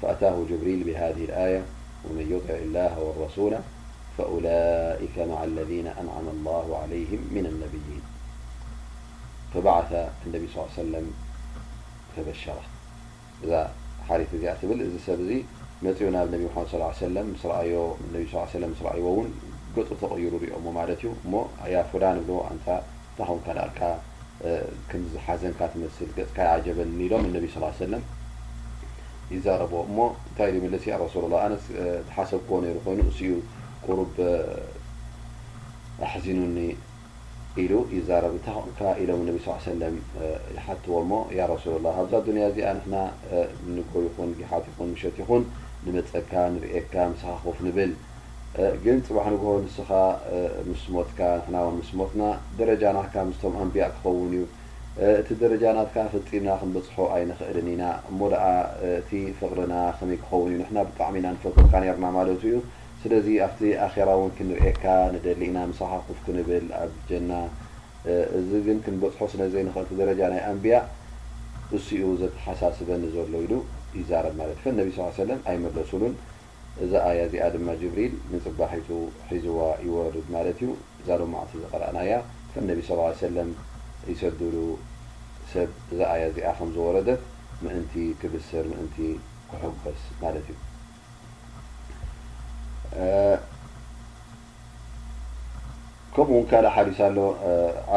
[0.01, 1.63] فأتاه جبريل بهذه الآية
[2.09, 3.61] ومن يطع الله والرسولة
[4.17, 8.01] فأولئك مع الذين أنعم الله عليهم من النبيين
[9.53, 12.33] فبعث النبيصل سلمفبر
[15.85, 17.43] መፅኡ ናብ ነ መድ ስ ሰለ ስ
[18.71, 19.27] ስኣይዎ እውን
[19.75, 21.33] ገፅ ተቀይሩ ሪኦ ማለት እዩ እሞ
[21.73, 23.79] ያ ፍላን ብሎ ንታንካ ዳርካ
[24.89, 28.03] ከምዝሓዘንካ ትመስል ገፅካ ይጀበኒ ኢሎም ነ ስ ሰለም
[29.35, 29.97] ይዛረብ እሞ
[30.29, 31.53] እንታይ እ መለስ ረሱሉ ላ ኣነ
[32.09, 33.29] ተሓሰብክዎ ነይሩ ኮይኑ እኡ
[33.87, 34.13] ቁሩብ
[36.07, 36.57] ኣሕዚኑኒ
[37.65, 39.37] ኢሉ ይዛረብ ታምካ ኢሎም ነ
[39.69, 39.95] ሰለም
[40.57, 42.95] ይሓትዎ ሞ ያ ረሱሉላ ኣብዛ ዱያ እዚኣ ንሕና
[43.77, 45.43] ንጎብ ይኹን ጊሓት ይኹን ምሸት ይኹን
[45.87, 47.91] ንመፀካ ንሪኤካ ምሳኻኹፍ ንብል
[48.83, 49.89] ግን ፅባሕ ንግ ንስኻ
[50.69, 51.19] ምስሞትካ
[51.51, 52.23] ንናን ምስሞትና
[52.59, 54.41] ደረጃናትካ ምስቶም ኣንብያ ክኸውን እዩ
[55.21, 58.43] እቲ ደረጃናትካ ፈጢድና ክንበፅሖ ኣይንክእልን ኢና እሞ ደኣ
[58.99, 62.55] እቲ ፈቅድና ከመይ ክኸውን እዩ ንሕና ብጣዕሚ ኢና ንፈቅድካ ነርና ማለት እዩ
[63.03, 64.83] ስለዚ ኣብቲ ኣኼራ እውን ክንሪኤካ
[65.15, 67.31] ንደሊእና ምሳኻኹፍክ ንብል ኣብጀና
[68.39, 70.75] እዚ ግን ክንበፅሖ ስለ ዘንኽእል ቲ ደረጃ ናይ ኣንብያ
[71.77, 73.53] እስኡ ዘተሓሳስበ ኒዘሎ ኢሉ
[73.97, 74.03] ይ
[74.39, 74.87] ማለት ነቢ
[75.21, 76.13] ሰለም ኣይመለሱሉን
[76.83, 78.89] እዛ ኣያ እዚኣ ድማ ጅብሪል ንፅባሒቱ
[79.29, 80.69] ሒዝዋ ይወርድ ማለት እዩ
[80.99, 82.15] እዛለማዕ ዝቀረአና ያ
[82.69, 83.49] ነቢ ስ ሰለም
[84.11, 84.53] ይሰድዱ
[85.53, 87.21] ሰብ እዛ ኣያ እዚኣ ከም ዝወረደት
[87.63, 88.97] ምእንቲ ክብስር ምእንቲ
[89.51, 90.57] ክሕበስ ማለት እዩ
[96.13, 97.17] ከምኡ ውን ካልእ ሓዲስ ኣሎ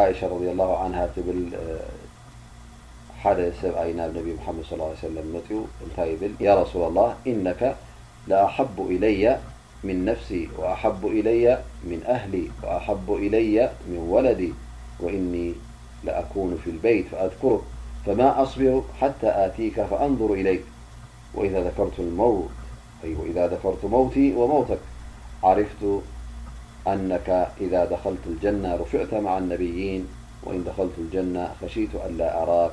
[0.01, 0.62] ዓይሻ ረ ላ
[1.16, 1.38] ትብል
[3.26, 3.74] ارسول
[6.88, 7.76] الله إنك
[8.28, 9.38] لأحب إلي
[9.84, 14.52] من نفسي وأحب إلي من أهلي وأحب إلي من ولدي
[15.00, 15.54] وإني
[16.04, 17.60] لأكون في البيت فأذكرك
[18.06, 20.62] فما أصبر حتى آتيك فأنظر إليك
[21.34, 21.72] وإذا
[23.34, 24.80] ذكرت موتي وموتك
[25.44, 26.00] عرفت
[26.88, 30.08] أنك إذا دخلت الجنة رفعت مع النبيين
[30.44, 32.72] وإن دخلت الجنة خشيلارا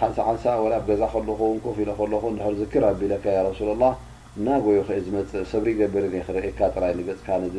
[0.00, 3.86] ሓንሳሓንሳ ወላብ ገዛ ከለኹውን ኮፍ ኢለ ከለኹ ድሕር ዘክር ኣቢለካ ያራሱላ ላ
[4.38, 7.56] እና ጎይ ክእ ዝመፅ ሰብሪ ገብር ክርእካ ጥራይ ንገፅካ ነዚ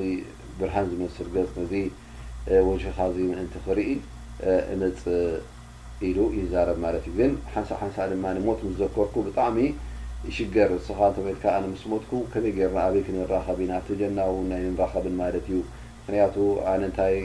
[0.60, 1.74] ብርሃን ዝመስል ገፅ ነዚ
[2.68, 3.90] ወሽካዚ ምእንቲ ክርኢ
[4.74, 5.02] እነፅ
[6.08, 9.58] ኢሉ ይዛረብ ማለት እዩ ግን ሓንሳ ሓንሳ ድማ ሞት ምስ ዘከርኩ ብጣዕሚ
[10.38, 15.60] ሽገር ስኻ ተመትካ ኣነምስ ሞትኩ ከመይ ገርና ኣበይ ክንራኸብ ኢና ተጀናው ናይ ንራኸብን ማለት እዩ
[16.02, 16.36] ምክንያቱ
[16.74, 17.16] ኣነ ንታይ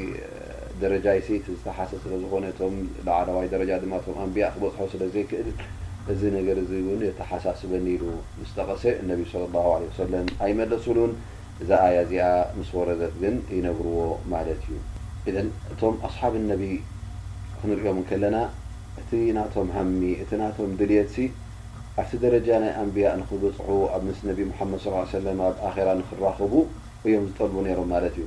[0.83, 2.75] ደረጃ ይሰቲ ዝተሓሰ ስለዝኮነ እቶም
[3.07, 5.49] ላዓለዋይ ደረጃ ድማ ቶም ኣንብያ ክበፅሖ ስለ ዘይክእል
[6.13, 8.05] እዚ ነገር እዚ እውን የተሓሳስበኒ ኢሉ
[8.39, 11.13] ምስጠቐሰ እነቢ ለ ላ ለ ሰለም ኣይመለሱሉን
[11.63, 12.27] እዛ ኣያ እዚኣ
[12.59, 13.99] ምስ ወረደት ግን ይነብርዎ
[14.35, 14.79] ማለት እዩ
[15.31, 16.65] እዘን እቶም ኣስሓብ እነቢ
[17.61, 18.37] ክንሪኦምን ከለና
[19.03, 21.29] እቲ ናቶም ሃሚ እቲ ናቶም ድልየት ሲ
[22.01, 24.83] ኣብቲ ደረጃ ናይ ኣንብያ ንክበፅሑ ኣብ ምስ ነቢ ሓመድ
[25.17, 26.53] ሰለም ኣብ ኣራ ንክራኸቡ
[27.07, 28.27] እዮም ዝጠልቡ ነይሮም ማለት እዩ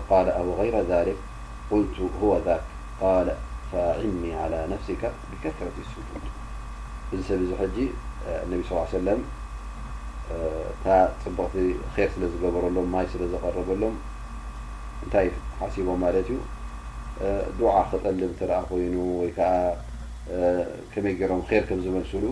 [0.58, 0.92] غይረ ذ
[1.70, 1.96] ልቱ
[2.30, 2.48] ወ ذ
[4.00, 6.24] ዕኒ على ነፍስካ ብከትረት ስጁድ
[7.12, 7.76] እዚ ሰብ እዚ ሕጂ
[8.44, 9.20] እነቢ ስ ሰለም
[10.74, 10.86] እታ
[11.22, 11.54] ፅብቕቲ
[11.96, 13.94] ር ስለ ዝገበረሎም ማይ ስለ ዘቀረበሎም
[15.04, 15.26] እንታይ
[15.60, 16.38] ሓሲቦም ማለት እዩ
[17.58, 19.50] ድዓ ክጠልብ ትአ ኮይኑ ወይ ከዓ
[20.92, 22.24] ከመይ ገይሮም ር ከም ዝመልስሉ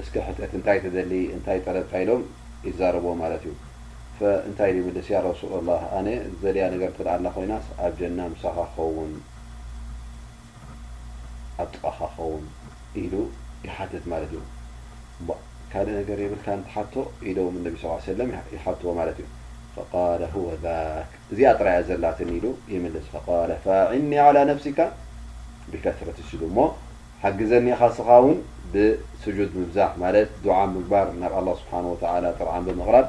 [0.00, 2.22] እስክ ሕትት እንታይ ትደሊ እንታይ ጠረብታ ኢሎም
[2.68, 3.52] ይዛረብዎ ማለት እዩ
[4.48, 6.00] እንታይ ልስ ረሱ ላ ኣ
[6.42, 7.52] ዘያ ነገር ት ላ ኮይና
[7.86, 9.12] ኣብ ጀና ሳኻኸን
[11.62, 12.44] ኣጥቃኻ ኸውን
[13.02, 13.14] ኢሉ
[13.66, 16.94] ይሓትት ማለት ዩካልእ ነገር የብልካ ንትሓቶ
[17.32, 17.74] ኢም ነ
[18.06, 18.18] ሰለ
[18.56, 20.66] ይሓትዎ ማለት እዩ ذ
[21.32, 23.06] እዚያ ጥራያ ዘላት ሉ ይልስ
[23.98, 24.78] ዕኒ على ነፍሲካ
[25.70, 26.58] ብከስረት ሲሉ እሞ
[27.22, 28.36] ሓጊዘኒካ ስኻውን
[28.74, 31.72] ብስጁድ ምብዛሕ ማለት ድዓ ምግባር ናብ له ስብሓ
[32.42, 33.06] ጥዓን ብምቅራብ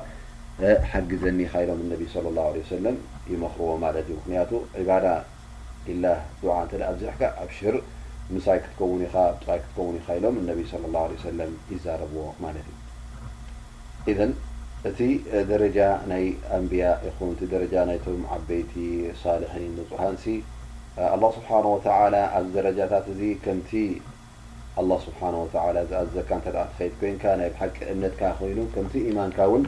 [0.91, 1.81] ሓጊ ዘኒካ ሎም
[2.13, 2.89] ه ለ
[3.33, 4.51] ይመክርዎ ማት እዩ ምክንያቱ
[4.87, 4.97] ዳ
[6.03, 6.11] ላ
[6.43, 7.75] እ ኣዘሕካ ኣ ሽር
[8.47, 10.35] ሳይ ክትከው ኢ ኢ ሎም
[11.73, 12.75] ይዛረብዎ ማ ዩ
[14.11, 14.15] ኢ
[14.89, 14.99] እቲ
[15.51, 15.77] ደረጃ
[16.09, 16.25] ናይ
[16.57, 17.31] ኣንብያ ይኹን
[17.63, 18.73] ረጃ ናይቶም ዓበይቲ
[19.21, 20.23] ሳልሒን ንፅሃንሲ
[21.37, 23.71] ስብሓ ኣዚ ደረጃታት እዚ ከምቲ
[25.05, 25.15] ስ
[26.03, 28.59] ኣዘካ ትከድ ኮ ይ ቂ እነትካ ኮይኑ
[28.93, 29.67] ምማ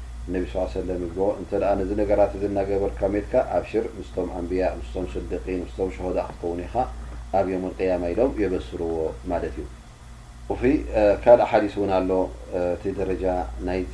[0.33, 0.43] ነቢ
[0.73, 0.89] ሰለ
[1.41, 5.23] እተ ነዚ ነገራት ናገበርካ ሜትካ ኣብ ሽር ምስቶም ኣንብያ ስም ስን
[5.75, 6.67] ስም ሸሆዳ ክትከውን ኢ
[7.39, 8.89] ኣብ ዮም ያማ ኢሎም የበስርዎ
[9.31, 9.65] ማለት እዩ
[11.23, 12.11] ካልእ ሓዲስ ውን ኣሎ
[12.75, 13.23] እቲ ደረጃ
[13.67, 13.93] ናይዚ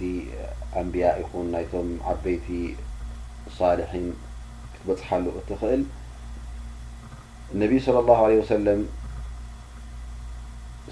[0.82, 2.48] ኣንብያ ይኹን ናይም ዓበይቲ
[3.60, 4.08] ሳልሒን
[4.74, 5.82] ክትበፅሓሉ እትኽእል
[7.62, 8.82] ነቢ صለى ላ ع ሰለም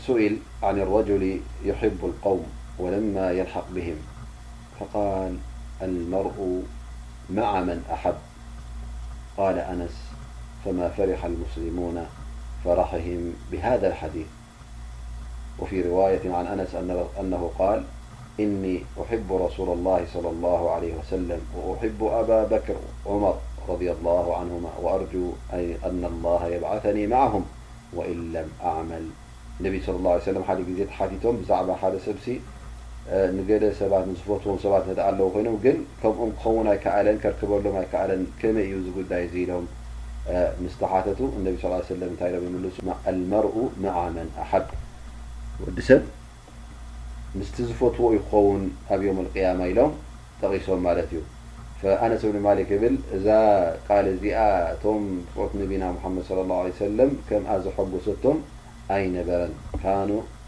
[0.06, 0.36] ስኢል
[0.76, 1.24] ን ረጅሊ
[1.82, 2.46] ሕቡ قውም
[2.84, 4.00] ወለማ የሓቅ ብም
[4.80, 5.38] فقال
[5.82, 6.63] المرء
[7.30, 8.13] مع من أحب
[9.38, 9.89] قال أنس
[10.65, 12.05] فما فرح المسلمون
[12.65, 14.26] فرحهم بهذا الحديث
[15.59, 16.76] وفي رواية عن أنس
[17.19, 17.84] أنه قال
[18.39, 22.76] إني أحب رسول الله صلى الله عليه وسلم وأحب أبا بكر
[23.07, 23.38] عمر
[23.69, 25.32] رض الله عنهما وأرجو
[25.86, 27.45] أن الله يبعثني معهم
[27.93, 30.86] وإن لم أعملالنبي اللهعلهل
[33.38, 38.78] ንገደ ሰባት ዝፈትዎም ሰባት እ ኣለው ኮይኖም ግን ከምኦም ክኸውን ኣይከኣለን ከርክበሎም ኣይከኣለን ከመይ እዩ
[38.86, 39.66] ዝጉዳይ ዝኢሎም
[40.64, 44.66] ምስተሓተቱ እነ ስ ሰለም ታይ ልሱልመርኡ ማዓመን ኣሓብ
[45.66, 46.01] ወዲ ሰብ
[47.39, 48.64] ምስቲ ዝፈትዎ ይኸውን
[48.95, 49.93] ኣብዮም ቅያማ ኢሎም
[50.41, 51.22] ጠቂሶም ማለት እዩ
[52.06, 53.28] ኣነ ስብሉማሊክ ብል እዛ
[53.88, 54.39] ቃል እዚኣ
[54.76, 55.03] እቶም
[55.49, 58.39] ት ነቢና ሓመድ ለ ላ ሰለም ከምኣ ዘሐጎሰቶም
[58.97, 59.53] ኣይነበረን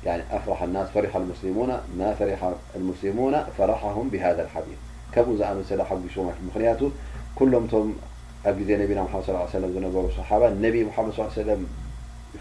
[0.04, 1.64] ፍራ ፈሪ ፈ سሙو
[3.58, 4.66] ፈረه بهذ الث
[5.16, 5.70] ካብኡ ዝኣመሰ
[6.48, 6.82] ምክንቱ
[7.38, 7.88] ኩሎም ቶም
[8.50, 10.30] ኣብ ዜ ና صى ዝነበሩ ሓ
[11.50, 11.54] ድ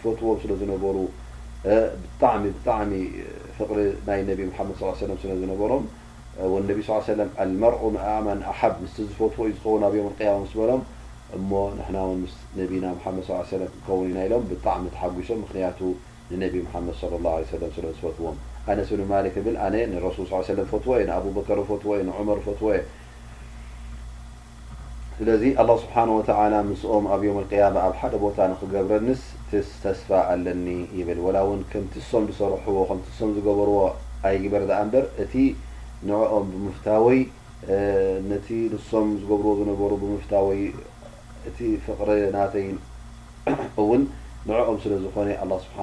[0.02, 0.96] ፈትዎም ስለ ዝነበሩ
[2.22, 2.90] ጣሚ ጣሚ
[3.68, 3.78] ፍሪ
[4.28, 4.50] ና ድ
[5.22, 5.84] ስለ ዝነበሮም
[7.62, 7.74] መር
[8.52, 10.82] ኣሓብ ዝፈት ዩ ዝኸ ስ በሎም
[11.36, 11.40] እ
[11.78, 12.04] ና ና
[12.56, 12.82] ድ
[13.28, 13.52] ص
[13.86, 15.80] ከ ና ሎም ጣሚ ተሓሶም ክቱ
[16.30, 16.44] ንነ
[16.86, 18.36] መድ ለى ه ሰለ ስለ ዝፈትዎም
[18.70, 19.74] ኣነስ ብማክ ብል ኣነ
[20.06, 20.26] ረሱል
[20.58, 22.80] ለ ፈትዎ እየ ንኣበከር ፈትዎ የ ንመር ፈትዎ የ
[25.18, 26.08] ስለዚ لله ስብሓه
[26.40, 29.22] ወላ ምስኦም ኣብ ዮም قያማ ኣብ ሓደ ቦታ ንክገብረንስ
[29.68, 30.66] ስ ተስፋ ኣለኒ
[30.98, 33.76] ይብል ወላ እውን ከምቲሶም ዝሰርሕዎ ከምሶም ዝገበርዎ
[34.30, 35.34] ኣይበር ኣ እበር እቲ
[36.08, 37.20] ንኦም ብምፍታወይ
[38.30, 40.60] ነቲ ንሶም ዝገብርዎ ዝነበሩ ብምፍታወይ
[41.48, 42.68] እቲ ፍቅሪ ናተይ
[43.82, 44.02] እውን
[44.48, 45.28] ንኦም ስለዝኾነ
[45.64, 45.78] ስብሓ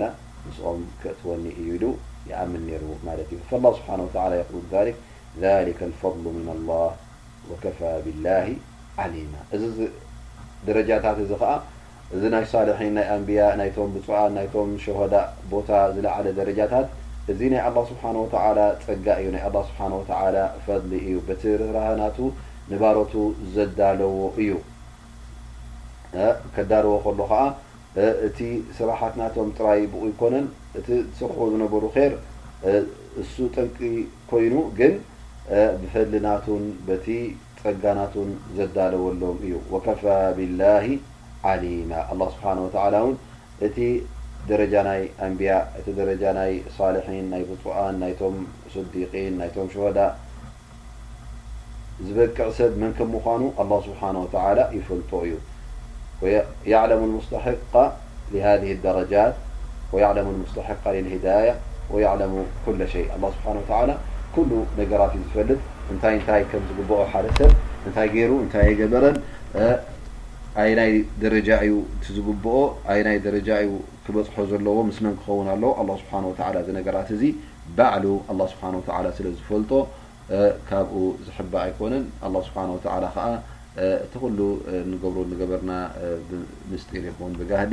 [0.00, 1.84] ንስኦም ክእትወኒ እዩ ኢሉ
[2.42, 3.88] ኣምን ሩ ማለት እዩ ስብሓ
[5.66, 6.24] ሊ ፈض
[6.68, 6.78] ላ
[7.48, 8.26] ወከፋ ብላ
[9.02, 9.64] ዓሊማ እዚ
[10.68, 11.50] ደረጃታት እዚ ከዓ
[12.14, 15.14] እዚ ናይ ሳልሒን ናይ ኣንብያ ናይቶም ብፁዋን ናይቶም ሸሆዳ
[15.52, 16.86] ቦታ ዝለዓለ ደረጃታት
[17.32, 17.60] እዚ ናይ
[17.90, 20.22] ስብሓ ወላ ፀጋ እዩ ናይ ስብሓ
[20.66, 22.18] ፈضሊ እዩ በቲራህናቱ
[22.72, 23.12] ንባሮቱ
[23.56, 24.52] ዘዳለዎ እዩ
[26.56, 27.40] ከዳለዎ ከሎ ከዓ
[28.26, 28.38] እቲ
[28.78, 30.46] ስራሓትናቶም ጥራይ ብኡ ይኮነን
[30.78, 30.88] እቲ
[31.18, 32.10] ስርሕ ዝነበሩ ር
[33.22, 33.78] እሱ ጠንቂ
[34.30, 34.92] ኮይኑ ግን
[35.80, 37.06] ብፈልናቱን በቲ
[37.60, 40.02] ፀጋናቱን ዘዳለወሎም እዩ ወከፋ
[40.38, 40.62] ብላ
[41.52, 42.44] ዓሊማ ኣላ ስብሓ
[42.76, 43.16] ተላ ውን
[43.66, 43.76] እቲ
[44.50, 48.36] ደረጃ ናይ ኣንብያ እቲ ደረጃ ናይ ሳልሒን ናይ ብጡኣን ናይቶም
[48.74, 49.98] ስዲቅን ናይቶም ሸሆዳ
[52.06, 55.34] ዝበቅዕ ሰብ መን ከም ምኳኑ ኣ ስብሓነ ተላ ይፈልጦ እዩ
[56.20, 56.78] ስ ጃ
[57.24, 57.40] ስ ዳ
[62.92, 63.32] ሸይ ه
[64.36, 65.58] ስብሓ ሉ ነገራት ዩ ዝፈልጥ
[65.92, 67.50] እንታይ ታይ ም ዝግብኦ ሓደ ሰብ
[67.86, 69.16] እንታይ ገይሩ እታይ የገበረን
[70.68, 70.90] ይ ናይ
[71.22, 71.70] ደረጃእዩ
[72.16, 72.56] ዝግብኦ
[73.06, 73.68] ናይ ደረጃዩ
[74.04, 76.12] ክበፅሖ ዘለዎ ምስም ክኸውን ኣለ ل ስብሓ
[76.62, 77.22] እዚ ነገራት እዚ
[77.78, 78.64] ባዕሉ لله ስብሓ
[79.18, 79.72] ስለ ዝፈልጦ
[80.68, 80.98] ካብኡ
[81.28, 82.56] ዝሕባ ኣይኮነን ه ስብ
[83.24, 83.26] ዓ
[83.84, 84.38] እቲ ኩሉ
[84.90, 85.72] ንገብሮ ንገበርና
[86.28, 87.72] ብምስ ቴሌፎን ብጋህዲ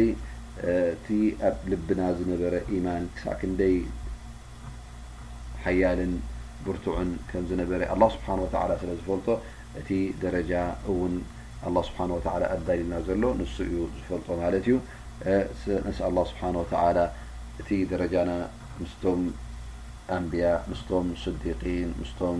[0.93, 1.08] እቲ
[1.47, 3.76] ኣብ ልብና ዝነበረ ኢማን ክሳዕ ክንደይ
[5.66, 6.14] ሓያልን
[6.66, 9.28] ብርቱዑን ከም ዝነበረ ኣላ ስብሓ ወተላ ስለ ዝፈልጦ
[9.82, 9.89] እቲ
[10.24, 10.51] ደረጃ
[10.93, 11.14] እውን
[11.70, 14.76] ኣላ ስብሓ ወላ ኣዳሊና ዘሎ ንሱ እዩ ዝፈልጦ ማለት እዩ
[15.88, 16.99] ነስ ኣላ ስብሓነ ወተዓላ
[17.62, 18.32] እቲ ደረጃና
[18.82, 19.22] ምስቶም
[20.18, 22.39] ኣንብያ ምስቶም ስዲቂን ምስቶም